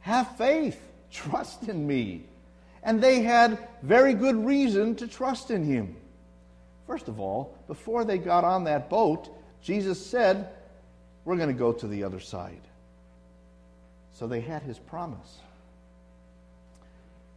have 0.00 0.36
faith, 0.36 0.80
trust 1.10 1.68
in 1.68 1.86
me. 1.86 2.22
And 2.82 3.00
they 3.00 3.22
had 3.22 3.58
very 3.82 4.14
good 4.14 4.36
reason 4.36 4.94
to 4.96 5.08
trust 5.08 5.50
in 5.50 5.64
him. 5.64 5.96
First 6.86 7.08
of 7.08 7.18
all, 7.18 7.56
before 7.66 8.04
they 8.04 8.18
got 8.18 8.44
on 8.44 8.64
that 8.64 8.88
boat, 8.88 9.28
Jesus 9.62 10.04
said, 10.04 10.48
We're 11.24 11.36
going 11.36 11.48
to 11.48 11.58
go 11.58 11.72
to 11.72 11.86
the 11.88 12.04
other 12.04 12.20
side. 12.20 12.60
So 14.12 14.26
they 14.26 14.40
had 14.40 14.62
his 14.62 14.78
promise. 14.78 15.38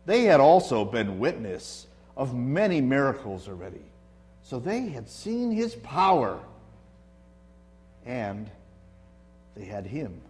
They 0.06 0.24
had 0.24 0.40
also 0.40 0.86
been 0.86 1.20
witness 1.20 1.88
of 2.18 2.36
many 2.36 2.82
miracles 2.82 3.48
already. 3.48 3.84
So 4.44 4.60
they 4.60 4.88
had 4.88 5.08
seen 5.10 5.52
his 5.52 5.76
power. 5.76 6.40
And 8.06 8.50
they 9.56 9.66
had 9.66 9.86
him 9.86 10.22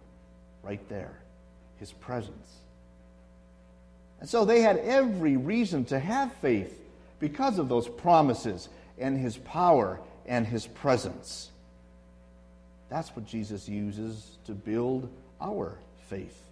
right 0.62 0.86
there, 0.88 1.12
his 1.78 1.92
presence. 1.92 2.56
And 4.20 4.28
so 4.28 4.44
they 4.44 4.60
had 4.60 4.76
every 4.76 5.36
reason 5.36 5.84
to 5.86 5.98
have 5.98 6.32
faith 6.34 6.78
because 7.18 7.58
of 7.58 7.68
those 7.68 7.88
promises 7.88 8.68
and 8.98 9.18
his 9.18 9.38
power 9.38 10.00
and 10.26 10.46
his 10.46 10.66
presence. 10.66 11.50
That's 12.90 13.14
what 13.16 13.26
Jesus 13.26 13.68
uses 13.68 14.36
to 14.46 14.52
build 14.52 15.08
our 15.40 15.78
faith. 16.08 16.42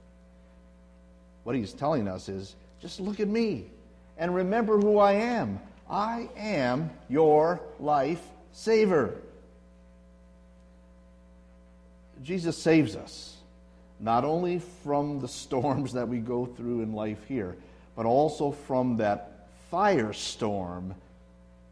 What 1.44 1.56
he's 1.56 1.72
telling 1.72 2.08
us 2.08 2.28
is 2.28 2.54
just 2.80 3.00
look 3.00 3.20
at 3.20 3.28
me 3.28 3.66
and 4.16 4.34
remember 4.34 4.78
who 4.78 4.98
I 4.98 5.12
am. 5.12 5.60
I 5.88 6.28
am 6.36 6.90
your 7.08 7.60
life 7.80 8.22
saver. 8.52 9.14
Jesus 12.22 12.58
saves 12.58 12.96
us 12.96 13.36
not 14.00 14.24
only 14.24 14.60
from 14.84 15.20
the 15.20 15.28
storms 15.44 15.92
that 15.92 16.08
we 16.08 16.18
go 16.18 16.46
through 16.46 16.82
in 16.82 16.92
life 16.92 17.24
here, 17.26 17.56
but 17.96 18.06
also 18.06 18.52
from 18.52 18.96
that 18.98 19.48
firestorm 19.72 20.94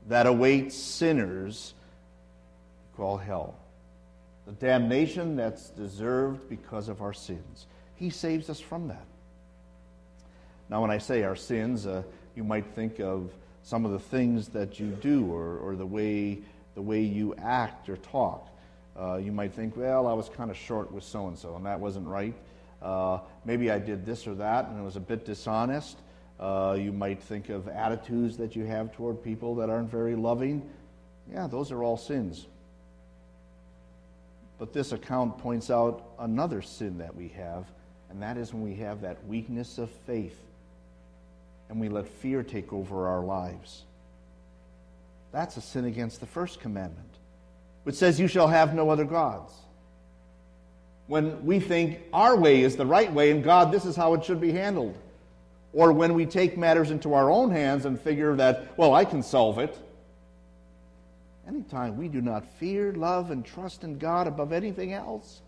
that 0.09 0.27
awaits 0.27 0.77
sinners 0.77 1.75
called 2.97 3.21
hell. 3.21 3.55
The 4.47 4.53
damnation 4.53 5.37
that's 5.37 5.71
deserved 5.71 6.49
because 6.49 6.89
of 6.89 7.03
our 7.03 7.13
sins. 7.13 7.67
He 7.97 8.11
saves 8.11 8.49
us 8.49 8.61
from 8.61 8.89
that. 8.89 9.05
Now, 10.68 10.80
when 10.82 10.90
I 10.90 10.99
say 10.99 11.23
our 11.23 11.37
sins, 11.37 11.87
uh, 11.87 12.02
you 12.35 12.42
might 12.42 12.66
think 12.75 12.99
of 12.99 13.30
some 13.62 13.85
of 13.85 13.92
the 13.92 13.99
things 13.99 14.49
that 14.49 14.80
you 14.80 14.88
do 14.88 15.32
or, 15.32 15.58
or 15.58 15.76
the, 15.76 15.87
way, 15.87 16.38
the 16.75 16.82
way 16.82 17.00
you 17.00 17.35
act 17.37 17.88
or 17.88 17.96
talk. 17.96 18.49
Uh, 18.99 19.16
you 19.16 19.30
might 19.30 19.52
think, 19.52 19.76
well, 19.76 20.06
I 20.06 20.12
was 20.12 20.28
kind 20.28 20.50
of 20.50 20.56
short 20.56 20.90
with 20.90 21.04
so 21.04 21.28
and 21.28 21.38
so, 21.38 21.56
and 21.56 21.66
that 21.66 21.78
wasn't 21.78 22.06
right. 22.06 22.35
Uh, 22.82 23.18
maybe 23.44 23.70
I 23.70 23.78
did 23.78 24.06
this 24.06 24.26
or 24.26 24.35
that, 24.37 24.68
and 24.68 24.78
it 24.78 24.82
was 24.82 24.96
a 24.96 25.00
bit 25.00 25.25
dishonest. 25.25 25.99
Uh, 26.38 26.76
you 26.78 26.92
might 26.92 27.23
think 27.23 27.49
of 27.49 27.68
attitudes 27.68 28.37
that 28.38 28.56
you 28.56 28.64
have 28.64 28.92
toward 28.92 29.23
people 29.23 29.56
that 29.56 29.70
aren't 29.70 29.90
very 29.90 30.16
loving. 30.16 30.68
Yeah, 31.32 31.46
those 31.46 31.73
are 31.73 31.82
all 31.82 31.96
sins. 31.96 32.46
But 34.58 34.73
this 34.73 34.92
account 34.92 35.38
points 35.38 35.70
out 35.70 36.11
another 36.18 36.62
sin 36.62 36.99
that 36.99 37.14
we 37.14 37.28
have, 37.28 37.66
and 38.11 38.23
that 38.23 38.37
is 38.37 38.52
when 38.52 38.62
we 38.62 38.76
have 38.76 39.02
that 39.02 39.26
weakness 39.26 39.78
of 39.78 39.90
faith 40.06 40.38
and 41.68 41.80
we 41.80 41.88
let 41.88 42.06
fear 42.06 42.42
take 42.42 42.73
over 42.73 43.08
our 43.08 43.25
lives. 43.25 43.82
That's 45.32 45.56
a 45.56 45.61
sin 45.61 45.85
against 45.85 46.20
the 46.20 46.26
first 46.26 46.61
commandment, 46.61 47.08
which 47.82 47.96
says, 47.96 48.20
You 48.20 48.28
shall 48.28 48.49
have 48.49 48.75
no 48.75 48.90
other 48.90 49.04
gods. 49.04 49.52
When 51.08 51.44
we 51.44 51.61
think 51.61 52.00
our 52.12 52.37
way 52.37 52.62
is 52.62 52.76
the 52.76 52.87
right 52.87 53.12
way 53.12 53.30
and 53.30 53.44
God, 53.44 53.70
this 53.70 53.85
is 53.85 53.94
how 53.94 54.14
it 54.14 54.25
should 54.25 54.40
be 54.40 54.52
handled. 54.52 54.96
Or 55.73 55.92
when 55.92 56.14
we 56.14 56.26
take 56.26 56.56
matters 56.56 56.90
into 56.90 57.14
our 57.14 57.30
own 57.30 57.50
hands 57.50 57.85
and 57.85 58.00
figure 58.00 58.35
that, 58.37 58.76
well, 58.78 58.94
I 58.94 59.04
can 59.04 59.23
solve 59.23 59.58
it. 59.58 59.76
Anytime 61.46 61.96
we 61.96 62.09
do 62.09 62.20
not 62.20 62.44
fear, 62.59 62.92
love, 62.92 63.31
and 63.31 63.44
trust 63.44 63.85
in 63.85 63.98
God 63.98 64.26
above 64.26 64.52
anything 64.52 64.92
else, 64.92 65.42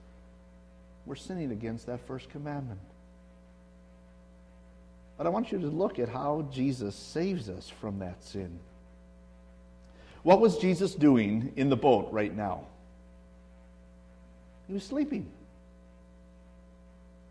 we're 1.06 1.16
sinning 1.16 1.50
against 1.50 1.86
that 1.86 2.06
first 2.06 2.28
commandment. 2.28 2.78
But 5.18 5.26
I 5.26 5.30
want 5.30 5.50
you 5.52 5.58
to 5.58 5.66
look 5.66 5.98
at 5.98 6.08
how 6.08 6.48
Jesus 6.50 6.94
saves 6.94 7.50
us 7.50 7.68
from 7.68 7.98
that 7.98 8.22
sin. 8.22 8.60
What 10.22 10.40
was 10.40 10.58
Jesus 10.58 10.94
doing 10.94 11.52
in 11.56 11.68
the 11.68 11.76
boat 11.76 12.08
right 12.12 12.34
now? 12.34 12.66
He 14.68 14.74
was 14.74 14.84
sleeping. 14.84 15.28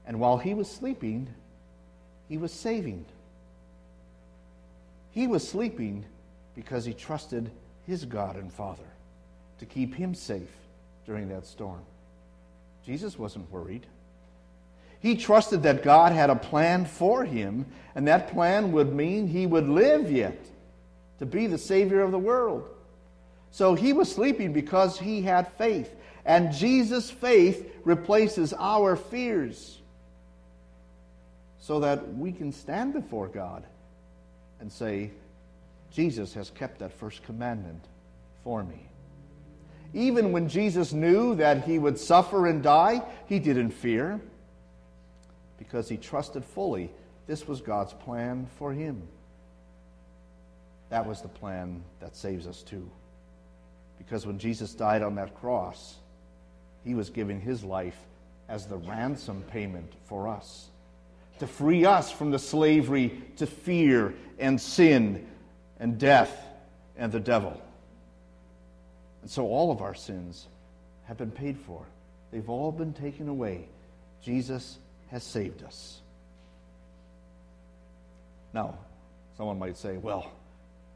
And 0.05 0.19
while 0.19 0.37
he 0.37 0.53
was 0.53 0.69
sleeping, 0.69 1.27
he 2.27 2.37
was 2.37 2.51
saving. 2.51 3.05
He 5.11 5.27
was 5.27 5.47
sleeping 5.47 6.05
because 6.55 6.83
he 6.83 6.93
trusted 6.93 7.49
his 7.85 8.03
God 8.03 8.35
and 8.35 8.51
Father 8.51 8.83
to 9.59 9.65
keep 9.65 9.95
him 9.95 10.13
safe 10.13 10.51
during 11.05 11.29
that 11.29 11.45
storm. 11.45 11.81
Jesus 12.85 13.17
wasn't 13.17 13.49
worried. 13.51 13.85
He 15.07 15.15
trusted 15.15 15.63
that 15.63 15.83
God 15.83 16.11
had 16.11 16.29
a 16.29 16.35
plan 16.35 16.83
for 16.83 17.23
him, 17.23 17.65
and 17.95 18.09
that 18.09 18.27
plan 18.27 18.73
would 18.73 18.93
mean 18.93 19.25
he 19.25 19.47
would 19.47 19.69
live 19.69 20.11
yet 20.11 20.37
to 21.19 21.25
be 21.25 21.47
the 21.47 21.57
Savior 21.57 22.01
of 22.01 22.11
the 22.11 22.19
world. 22.19 22.67
So 23.49 23.73
he 23.73 23.93
was 23.93 24.11
sleeping 24.11 24.51
because 24.51 24.99
he 24.99 25.21
had 25.21 25.47
faith. 25.53 25.95
And 26.25 26.51
Jesus' 26.51 27.09
faith 27.09 27.71
replaces 27.85 28.53
our 28.59 28.97
fears 28.97 29.79
so 31.57 31.79
that 31.79 32.17
we 32.17 32.33
can 32.33 32.51
stand 32.51 32.91
before 32.91 33.29
God 33.29 33.63
and 34.59 34.69
say, 34.69 35.11
Jesus 35.89 36.33
has 36.33 36.49
kept 36.49 36.79
that 36.79 36.91
first 36.91 37.23
commandment 37.23 37.85
for 38.43 38.61
me. 38.61 38.89
Even 39.93 40.33
when 40.33 40.49
Jesus 40.49 40.91
knew 40.91 41.33
that 41.35 41.63
he 41.63 41.79
would 41.79 41.97
suffer 41.97 42.45
and 42.45 42.61
die, 42.61 43.01
he 43.27 43.39
didn't 43.39 43.71
fear 43.71 44.19
because 45.67 45.89
he 45.89 45.97
trusted 45.97 46.43
fully 46.43 46.89
this 47.27 47.45
was 47.45 47.59
God's 47.59 47.93
plan 47.93 48.47
for 48.57 48.71
him. 48.71 49.01
That 50.89 51.05
was 51.05 51.21
the 51.21 51.27
plan 51.27 51.83
that 51.99 52.15
saves 52.15 52.47
us 52.47 52.63
too. 52.63 52.89
Because 53.97 54.25
when 54.25 54.39
Jesus 54.39 54.73
died 54.73 55.01
on 55.01 55.15
that 55.15 55.35
cross, 55.35 55.95
he 56.85 56.95
was 56.95 57.09
giving 57.09 57.41
his 57.41 57.65
life 57.65 57.97
as 58.47 58.65
the 58.65 58.77
ransom 58.77 59.43
payment 59.51 59.91
for 60.05 60.29
us 60.29 60.69
to 61.39 61.47
free 61.47 61.85
us 61.85 62.11
from 62.11 62.31
the 62.31 62.39
slavery 62.39 63.21
to 63.35 63.45
fear 63.45 64.13
and 64.39 64.59
sin 64.59 65.27
and 65.79 65.97
death 65.97 66.45
and 66.95 67.11
the 67.11 67.19
devil. 67.19 67.61
And 69.21 69.29
so 69.29 69.45
all 69.45 69.71
of 69.71 69.81
our 69.81 69.93
sins 69.93 70.47
have 71.03 71.17
been 71.17 71.31
paid 71.31 71.57
for, 71.59 71.85
they've 72.31 72.49
all 72.49 72.71
been 72.71 72.93
taken 72.93 73.27
away. 73.27 73.67
Jesus 74.23 74.79
has 75.11 75.23
saved 75.23 75.63
us. 75.63 76.01
Now, 78.53 78.77
someone 79.37 79.59
might 79.59 79.77
say, 79.77 79.97
well, 79.97 80.31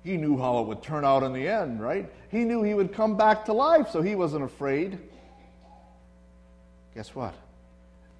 he 0.03 0.17
knew 0.17 0.37
how 0.37 0.59
it 0.59 0.67
would 0.67 0.81
turn 0.81 1.05
out 1.05 1.23
in 1.23 1.33
the 1.33 1.47
end, 1.47 1.81
right? 1.81 2.11
He 2.29 2.39
knew 2.39 2.63
he 2.63 2.73
would 2.73 2.93
come 2.93 3.17
back 3.17 3.45
to 3.45 3.53
life, 3.53 3.89
so 3.91 4.01
he 4.01 4.15
wasn't 4.15 4.43
afraid. 4.43 4.97
Guess 6.95 7.13
what? 7.13 7.35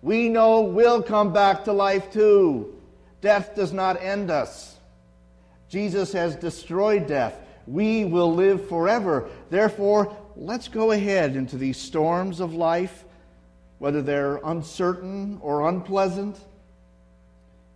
we 0.02 0.30
know 0.30 0.62
we'll 0.62 1.04
come 1.04 1.32
back 1.32 1.66
to 1.66 1.74
life 1.74 2.12
too. 2.12 2.76
Death 3.22 3.56
does 3.56 3.72
not 3.72 4.02
end 4.02 4.32
us. 4.32 4.78
Jesus 5.70 6.12
has 6.14 6.36
destroyed 6.36 7.08
death. 7.08 7.36
We 7.68 8.04
will 8.04 8.34
live 8.34 8.68
forever. 8.68 9.30
Therefore, 9.50 10.16
let's 10.36 10.68
go 10.68 10.92
ahead 10.92 11.36
into 11.36 11.58
these 11.58 11.78
storms 11.78 12.40
of 12.40 12.54
life, 12.54 13.06
whether 13.82 14.04
they're 14.04 14.40
uncertain 14.44 15.40
or 15.42 15.68
unpleasant, 15.68 16.38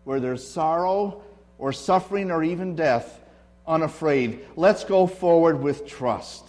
where 0.03 0.19
there's 0.19 0.47
sorrow 0.47 1.23
or 1.57 1.73
suffering 1.73 2.29
or 2.29 2.43
even 2.43 2.75
death, 2.75 3.19
unafraid. 3.65 4.45
Let's 4.55 4.83
go 4.83 5.07
forward 5.07 5.63
with 5.63 5.87
trust. 5.87 6.45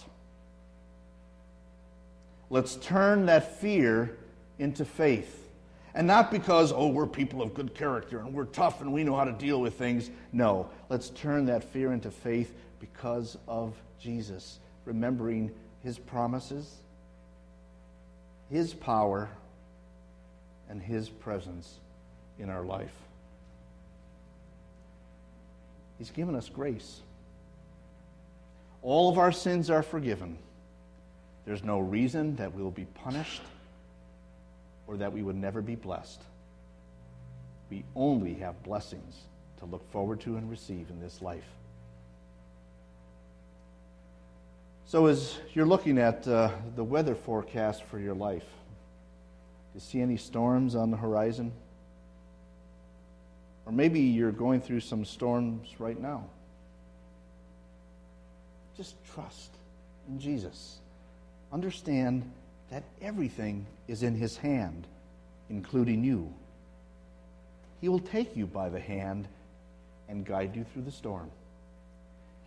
Let's 2.51 2.75
turn 2.75 3.25
that 3.25 3.59
fear 3.59 4.15
into 4.59 4.85
faith. 4.85 5.49
And 5.95 6.05
not 6.05 6.29
because, 6.29 6.71
oh, 6.71 6.89
we're 6.89 7.07
people 7.07 7.41
of 7.41 7.55
good 7.55 7.73
character 7.73 8.19
and 8.19 8.35
we're 8.35 8.45
tough 8.45 8.81
and 8.81 8.93
we 8.93 9.03
know 9.03 9.15
how 9.15 9.23
to 9.23 9.31
deal 9.31 9.59
with 9.59 9.73
things. 9.73 10.11
No, 10.31 10.69
let's 10.87 11.09
turn 11.09 11.45
that 11.45 11.63
fear 11.63 11.93
into 11.93 12.11
faith 12.11 12.53
because 12.79 13.39
of 13.47 13.73
Jesus, 13.99 14.59
remembering 14.85 15.49
his 15.81 15.97
promises, 15.97 16.71
his 18.51 18.75
power, 18.75 19.29
and 20.69 20.81
his 20.81 21.09
presence 21.09 21.79
in 22.39 22.49
our 22.49 22.63
life. 22.63 22.93
He's 25.97 26.11
given 26.11 26.35
us 26.35 26.49
grace. 26.49 27.01
All 28.81 29.09
of 29.09 29.17
our 29.17 29.31
sins 29.31 29.69
are 29.69 29.83
forgiven. 29.83 30.37
There's 31.45 31.63
no 31.63 31.79
reason 31.79 32.35
that 32.35 32.53
we'll 32.53 32.71
be 32.71 32.85
punished 32.85 33.41
or 34.85 34.97
that 34.97 35.11
we 35.11 35.23
would 35.23 35.35
never 35.35 35.61
be 35.61 35.75
blessed. 35.75 36.21
We 37.69 37.83
only 37.95 38.35
have 38.35 38.61
blessings 38.63 39.15
to 39.59 39.65
look 39.65 39.89
forward 39.91 40.21
to 40.21 40.37
and 40.37 40.49
receive 40.49 40.89
in 40.89 41.01
this 41.01 41.21
life. 41.21 41.47
So, 44.85 45.07
as 45.07 45.37
you're 45.53 45.65
looking 45.65 45.97
at 45.97 46.25
uh, 46.25 46.51
the 46.77 46.83
weather 46.83 47.13
forecast 47.13 47.83
for 47.83 47.99
your 47.99 48.13
life, 48.13 48.45
you 49.77 49.81
see 49.81 50.01
any 50.01 50.17
storms 50.17 50.75
on 50.75 50.89
the 50.89 50.97
horizon? 50.97 51.51
Or 53.67 53.71
maybe 53.71 53.99
you're 53.99 54.31
going 54.31 54.59
through 54.59 54.79
some 54.79 55.05
storms 55.05 55.69
right 55.77 55.99
now. 55.99 56.25
Just 58.75 58.95
trust 59.13 59.51
in 60.09 60.19
Jesus. 60.19 60.79
Understand 61.53 62.31
that 62.71 62.83
everything 63.03 63.67
is 63.87 64.01
in 64.01 64.15
His 64.15 64.35
hand, 64.35 64.87
including 65.47 66.03
you. 66.03 66.33
He 67.79 67.87
will 67.87 67.99
take 67.99 68.35
you 68.35 68.47
by 68.47 68.69
the 68.69 68.79
hand 68.79 69.27
and 70.09 70.25
guide 70.25 70.55
you 70.55 70.65
through 70.73 70.83
the 70.83 70.91
storm. 70.91 71.29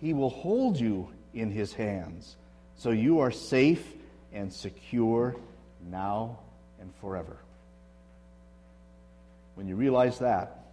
He 0.00 0.14
will 0.14 0.30
hold 0.30 0.80
you 0.80 1.10
in 1.32 1.52
his 1.52 1.72
hands. 1.72 2.34
So 2.76 2.90
you 2.90 3.20
are 3.20 3.30
safe 3.30 3.86
and 4.32 4.52
secure 4.52 5.36
now 5.88 6.40
and 6.80 6.92
forever. 7.00 7.36
When 9.54 9.68
you 9.68 9.76
realize 9.76 10.18
that, 10.20 10.64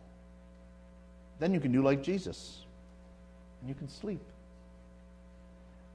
then 1.39 1.53
you 1.53 1.59
can 1.59 1.71
do 1.71 1.83
like 1.83 2.01
Jesus 2.03 2.59
and 3.59 3.69
you 3.69 3.75
can 3.75 3.89
sleep. 3.89 4.21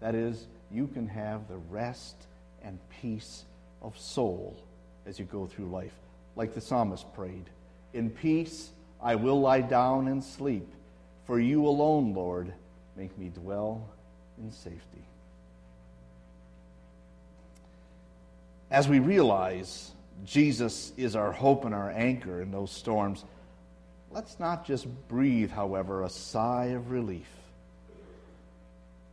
That 0.01 0.15
is, 0.15 0.47
you 0.71 0.89
can 0.89 1.07
have 1.09 1.49
the 1.49 1.57
rest 1.71 2.17
and 2.63 2.79
peace 3.01 3.45
of 3.81 3.99
soul 3.99 4.57
as 5.07 5.19
you 5.19 5.25
go 5.25 5.47
through 5.47 5.67
life, 5.67 5.95
like 6.37 6.55
the 6.55 6.61
psalmist 6.61 7.13
prayed 7.15 7.45
In 7.93 8.11
peace 8.11 8.71
I 9.01 9.17
will 9.17 9.41
lie 9.41 9.63
down 9.63 10.07
and 10.09 10.23
sleep, 10.23 10.69
for 11.27 11.41
you 11.41 11.67
alone, 11.67 12.15
Lord, 12.15 12.53
make 12.97 13.17
me 13.19 13.31
dwell 13.31 13.89
in 14.39 14.53
safety. 14.53 15.05
As 18.71 18.89
we 18.89 19.01
realize 19.01 19.91
Jesus 20.25 20.93
is 20.97 21.17
our 21.17 21.33
hope 21.33 21.65
and 21.65 21.75
our 21.75 21.91
anchor 21.91 22.41
in 22.41 22.51
those 22.51 22.71
storms, 22.71 23.25
let's 24.11 24.39
not 24.39 24.65
just 24.65 24.87
breathe, 25.09 25.51
however, 25.51 26.03
a 26.03 26.11
sigh 26.11 26.67
of 26.67 26.91
relief. 26.91 27.29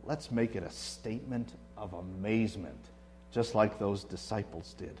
Let's 0.04 0.30
make 0.30 0.56
it 0.56 0.62
a 0.62 0.70
statement 0.70 1.52
of 1.76 1.92
amazement, 1.92 2.78
just 3.32 3.54
like 3.54 3.78
those 3.78 4.04
disciples 4.04 4.74
did. 4.78 5.00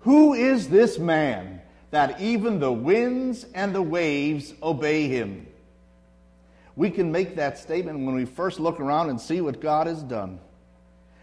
Who 0.00 0.34
is 0.34 0.68
this 0.68 0.98
man 0.98 1.60
that 1.90 2.20
even 2.20 2.60
the 2.60 2.72
winds 2.72 3.46
and 3.54 3.74
the 3.74 3.82
waves 3.82 4.54
obey 4.62 5.08
him? 5.08 5.46
We 6.76 6.90
can 6.90 7.10
make 7.10 7.36
that 7.36 7.58
statement 7.58 8.04
when 8.04 8.14
we 8.14 8.26
first 8.26 8.60
look 8.60 8.78
around 8.78 9.08
and 9.08 9.20
see 9.20 9.40
what 9.40 9.60
God 9.60 9.86
has 9.86 10.02
done. 10.02 10.38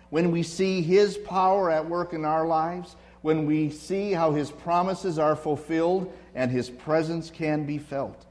When 0.09 0.31
we 0.31 0.43
see 0.43 0.81
His 0.81 1.17
power 1.17 1.69
at 1.69 1.89
work 1.89 2.13
in 2.13 2.25
our 2.25 2.45
lives, 2.45 2.95
when 3.23 3.47
we 3.47 3.69
see 3.71 4.11
how 4.11 4.33
His 4.33 4.51
promises 4.51 5.17
are 5.17 5.35
fulfilled 5.35 6.13
and 6.35 6.51
His 6.51 6.69
presence 6.69 7.31
can 7.31 7.65
be 7.65 7.79
felt. 7.79 8.25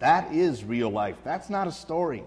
That 0.00 0.32
is 0.32 0.64
real 0.64 0.90
life. 0.90 1.16
That's 1.24 1.48
not 1.48 1.68
a 1.68 1.72
story. 1.72 2.24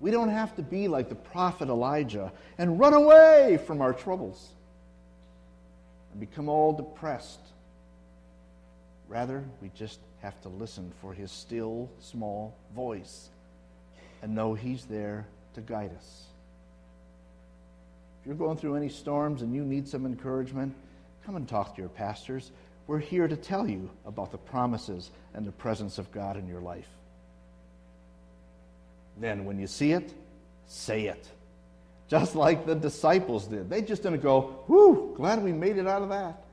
We 0.00 0.10
don't 0.10 0.30
have 0.30 0.56
to 0.56 0.62
be 0.62 0.88
like 0.88 1.10
the 1.10 1.14
prophet 1.14 1.68
Elijah 1.68 2.32
and 2.56 2.80
run 2.80 2.94
away 2.94 3.60
from 3.66 3.82
our 3.82 3.92
troubles 3.92 4.48
and 6.10 6.18
become 6.18 6.48
all 6.48 6.72
depressed. 6.72 7.40
Rather, 9.08 9.44
we 9.60 9.70
just 9.76 10.00
have 10.22 10.40
to 10.40 10.48
listen 10.48 10.90
for 11.02 11.12
his 11.12 11.30
still, 11.30 11.90
small 12.00 12.56
voice 12.74 13.28
and 14.22 14.34
know 14.34 14.54
he's 14.54 14.86
there 14.86 15.26
to 15.52 15.60
guide 15.60 15.90
us. 15.94 16.29
You're 18.30 18.38
going 18.38 18.58
through 18.58 18.76
any 18.76 18.88
storms 18.88 19.42
and 19.42 19.52
you 19.52 19.64
need 19.64 19.88
some 19.88 20.06
encouragement, 20.06 20.72
come 21.26 21.34
and 21.34 21.48
talk 21.48 21.74
to 21.74 21.80
your 21.80 21.88
pastors. 21.88 22.52
We're 22.86 23.00
here 23.00 23.26
to 23.26 23.34
tell 23.34 23.66
you 23.66 23.90
about 24.06 24.30
the 24.30 24.38
promises 24.38 25.10
and 25.34 25.44
the 25.44 25.50
presence 25.50 25.98
of 25.98 26.12
God 26.12 26.36
in 26.36 26.46
your 26.46 26.60
life. 26.60 26.86
Then, 29.18 29.44
when 29.46 29.58
you 29.58 29.66
see 29.66 29.90
it, 29.90 30.14
say 30.68 31.06
it. 31.06 31.26
Just 32.06 32.36
like 32.36 32.66
the 32.66 32.76
disciples 32.76 33.48
did. 33.48 33.68
They 33.68 33.82
just 33.82 34.04
didn't 34.04 34.22
go, 34.22 34.62
Whew, 34.68 35.12
glad 35.16 35.42
we 35.42 35.50
made 35.50 35.76
it 35.76 35.88
out 35.88 36.02
of 36.02 36.10
that. 36.10 36.44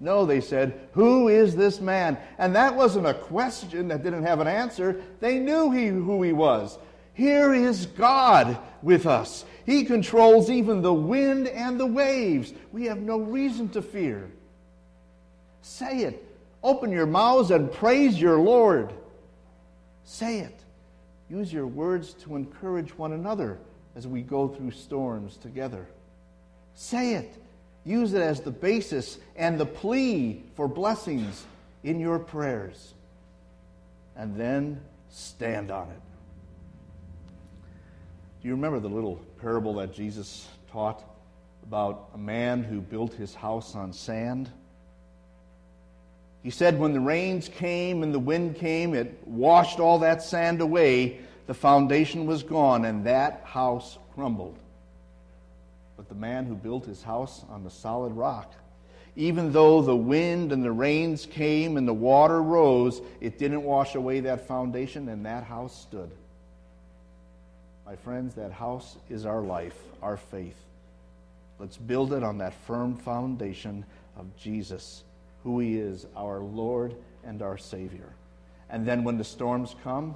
No, 0.00 0.26
they 0.26 0.42
said, 0.42 0.78
Who 0.92 1.28
is 1.28 1.56
this 1.56 1.80
man? 1.80 2.18
And 2.36 2.54
that 2.56 2.76
wasn't 2.76 3.06
a 3.06 3.14
question 3.14 3.88
that 3.88 4.02
didn't 4.02 4.24
have 4.24 4.40
an 4.40 4.48
answer. 4.48 5.00
They 5.20 5.38
knew 5.38 5.70
he, 5.70 5.86
who 5.86 6.22
he 6.22 6.34
was. 6.34 6.76
Here 7.20 7.52
is 7.52 7.84
God 7.84 8.56
with 8.80 9.04
us. 9.04 9.44
He 9.66 9.84
controls 9.84 10.48
even 10.48 10.80
the 10.80 10.94
wind 10.94 11.48
and 11.48 11.78
the 11.78 11.84
waves. 11.84 12.54
We 12.72 12.86
have 12.86 13.00
no 13.00 13.18
reason 13.18 13.68
to 13.72 13.82
fear. 13.82 14.30
Say 15.60 16.04
it. 16.04 16.24
Open 16.62 16.90
your 16.90 17.04
mouths 17.04 17.50
and 17.50 17.70
praise 17.70 18.18
your 18.18 18.38
Lord. 18.38 18.94
Say 20.02 20.38
it. 20.38 20.64
Use 21.28 21.52
your 21.52 21.66
words 21.66 22.14
to 22.22 22.36
encourage 22.36 22.96
one 22.96 23.12
another 23.12 23.58
as 23.94 24.06
we 24.06 24.22
go 24.22 24.48
through 24.48 24.70
storms 24.70 25.36
together. 25.36 25.86
Say 26.72 27.16
it. 27.16 27.36
Use 27.84 28.14
it 28.14 28.22
as 28.22 28.40
the 28.40 28.50
basis 28.50 29.18
and 29.36 29.60
the 29.60 29.66
plea 29.66 30.42
for 30.56 30.66
blessings 30.66 31.44
in 31.84 32.00
your 32.00 32.18
prayers. 32.18 32.94
And 34.16 34.40
then 34.40 34.80
stand 35.10 35.70
on 35.70 35.90
it. 35.90 36.09
Do 38.40 38.48
you 38.48 38.54
remember 38.54 38.80
the 38.80 38.88
little 38.88 39.16
parable 39.42 39.74
that 39.74 39.92
Jesus 39.92 40.48
taught 40.72 41.04
about 41.62 42.08
a 42.14 42.18
man 42.18 42.62
who 42.62 42.80
built 42.80 43.12
his 43.12 43.34
house 43.34 43.74
on 43.74 43.92
sand? 43.92 44.50
He 46.42 46.48
said 46.48 46.78
when 46.78 46.94
the 46.94 47.00
rains 47.00 47.50
came 47.50 48.02
and 48.02 48.14
the 48.14 48.18
wind 48.18 48.56
came, 48.56 48.94
it 48.94 49.26
washed 49.26 49.78
all 49.78 49.98
that 49.98 50.22
sand 50.22 50.62
away. 50.62 51.20
The 51.48 51.54
foundation 51.54 52.24
was 52.24 52.42
gone, 52.42 52.86
and 52.86 53.04
that 53.04 53.42
house 53.44 53.98
crumbled. 54.14 54.58
But 55.98 56.08
the 56.08 56.14
man 56.14 56.46
who 56.46 56.54
built 56.54 56.86
his 56.86 57.02
house 57.02 57.44
on 57.50 57.62
the 57.62 57.70
solid 57.70 58.12
rock, 58.14 58.54
even 59.16 59.52
though 59.52 59.82
the 59.82 59.96
wind 59.96 60.50
and 60.50 60.64
the 60.64 60.72
rains 60.72 61.26
came 61.26 61.76
and 61.76 61.86
the 61.86 61.92
water 61.92 62.40
rose, 62.40 63.02
it 63.20 63.38
didn't 63.38 63.64
wash 63.64 63.96
away 63.96 64.20
that 64.20 64.46
foundation, 64.48 65.10
and 65.10 65.26
that 65.26 65.44
house 65.44 65.78
stood. 65.78 66.10
My 67.90 67.96
friends, 67.96 68.36
that 68.36 68.52
house 68.52 68.98
is 69.08 69.26
our 69.26 69.42
life, 69.42 69.76
our 70.00 70.16
faith. 70.16 70.54
Let's 71.58 71.76
build 71.76 72.12
it 72.12 72.22
on 72.22 72.38
that 72.38 72.54
firm 72.54 72.96
foundation 72.96 73.84
of 74.16 74.26
Jesus, 74.36 75.02
who 75.42 75.58
He 75.58 75.76
is, 75.76 76.06
our 76.14 76.38
Lord 76.38 76.94
and 77.24 77.42
our 77.42 77.58
Savior. 77.58 78.14
And 78.68 78.86
then 78.86 79.02
when 79.02 79.18
the 79.18 79.24
storms 79.24 79.74
come, 79.82 80.14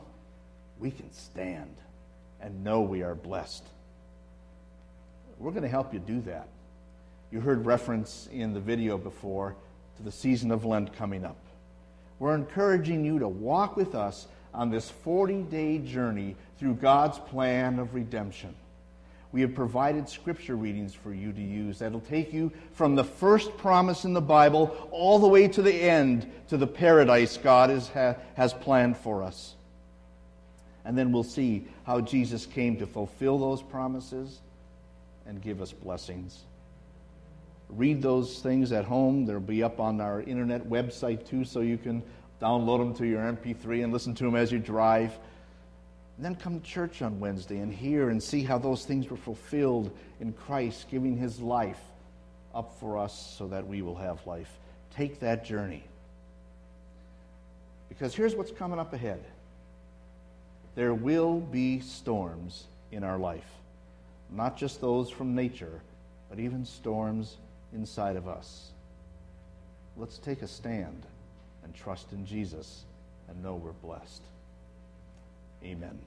we 0.79 0.93
can 0.93 1.13
stand 1.13 1.75
and 2.41 2.63
know 2.63 2.81
we 2.81 3.03
are 3.03 3.17
blessed. 3.17 3.65
We're 5.41 5.51
going 5.51 5.65
to 5.65 5.69
help 5.69 5.93
you 5.93 5.99
do 5.99 6.21
that. 6.21 6.47
You 7.33 7.41
heard 7.41 7.67
reference 7.67 8.29
in 8.31 8.55
the 8.55 8.61
video 8.61 8.97
before 8.97 9.57
to 9.97 10.03
the 10.05 10.13
season 10.13 10.53
of 10.53 10.65
Lent 10.65 10.93
coming 10.93 11.25
up. 11.25 11.45
We're 12.21 12.37
encouraging 12.37 13.05
you 13.05 13.19
to 13.19 13.27
walk 13.27 13.77
with 13.77 13.97
us 13.97 14.29
on 14.55 14.71
this 14.71 14.89
40 14.89 15.43
day 15.43 15.79
journey 15.79 16.37
through 16.59 16.75
God's 16.75 17.19
plan 17.19 17.79
of 17.79 17.95
redemption. 17.95 18.55
We 19.33 19.41
have 19.41 19.55
provided 19.55 20.09
scripture 20.09 20.55
readings 20.55 20.95
for 20.95 21.13
you 21.13 21.33
to 21.33 21.41
use 21.41 21.81
that'll 21.81 22.01
take 22.01 22.33
you 22.33 22.53
from 22.73 22.95
the 22.95 23.03
first 23.03 23.57
promise 23.59 24.05
in 24.05 24.13
the 24.13 24.21
Bible 24.21 24.89
all 24.93 25.19
the 25.19 25.27
way 25.27 25.49
to 25.49 25.61
the 25.61 25.75
end 25.75 26.31
to 26.49 26.57
the 26.57 26.69
paradise 26.69 27.37
God 27.37 27.71
has 28.37 28.55
planned 28.55 28.97
for 28.97 29.25
us. 29.25 29.57
And 30.85 30.97
then 30.97 31.11
we'll 31.11 31.25
see 31.25 31.67
how 31.85 32.01
Jesus 32.01 32.47
came 32.47 32.77
to 32.79 32.87
fulfill 32.87 33.39
those 33.39 33.61
promises 33.61 34.41
and 35.27 35.43
give 35.43 35.61
us 35.61 35.73
blessings. 35.73 36.43
Read 37.71 38.03
those 38.03 38.39
things 38.39 38.71
at 38.71 38.85
home. 38.85 39.27
They'll 39.27 39.41
be 39.41 39.65
up 39.65 39.81
on 39.81 40.01
our 40.01 40.21
internet 40.21 40.65
website 40.69 41.27
too, 41.27 41.45
so 41.45 41.61
you 41.61 41.79
can 41.79 42.05
download 42.45 42.79
them 42.79 42.95
to 42.95 43.07
your 43.07 43.23
MP3 43.23 43.85
and 43.85 43.93
listen 43.93 44.15
to 44.17 44.25
them 44.25 44.37
as 44.37 44.53
you 44.53 44.59
drive. 44.59 45.19
And 46.17 46.25
then 46.25 46.35
come 46.35 46.61
to 46.61 46.67
church 46.67 47.01
on 47.01 47.19
Wednesday 47.19 47.59
and 47.59 47.73
hear 47.73 48.11
and 48.11 48.23
see 48.23 48.43
how 48.43 48.59
those 48.59 48.85
things 48.85 49.09
were 49.09 49.17
fulfilled 49.17 49.91
in 50.21 50.33
Christ, 50.33 50.87
giving 50.91 51.17
his 51.17 51.41
life 51.41 51.81
up 52.55 52.79
for 52.79 52.99
us 52.99 53.35
so 53.39 53.49
that 53.49 53.67
we 53.67 53.83
will 53.83 53.97
have 53.97 54.25
life. 54.27 54.51
Take 54.95 55.21
that 55.21 55.45
journey. 55.45 55.83
Because 57.89 58.15
here's 58.15 58.35
what's 58.35 58.53
coming 58.53 58.79
up 58.79 58.93
ahead 58.93 59.25
there 60.75 60.93
will 60.93 61.39
be 61.39 61.81
storms 61.81 62.65
in 62.91 63.05
our 63.05 63.19
life 63.19 63.47
not 64.31 64.57
just 64.57 64.81
those 64.81 65.11
from 65.11 65.35
nature, 65.35 65.81
but 66.29 66.41
even 66.41 66.65
storms 66.65 67.37
inside 67.73 68.17
of 68.17 68.27
us. 68.27 68.73
Let's 69.97 70.19
take 70.19 70.43
a 70.43 70.49
stand 70.49 71.07
and 71.65 71.75
trust 71.75 72.13
in 72.13 72.25
Jesus 72.27 72.85
and 73.29 73.43
know 73.43 73.55
we're 73.57 73.73
blessed. 73.73 74.23
Amen. 75.65 75.99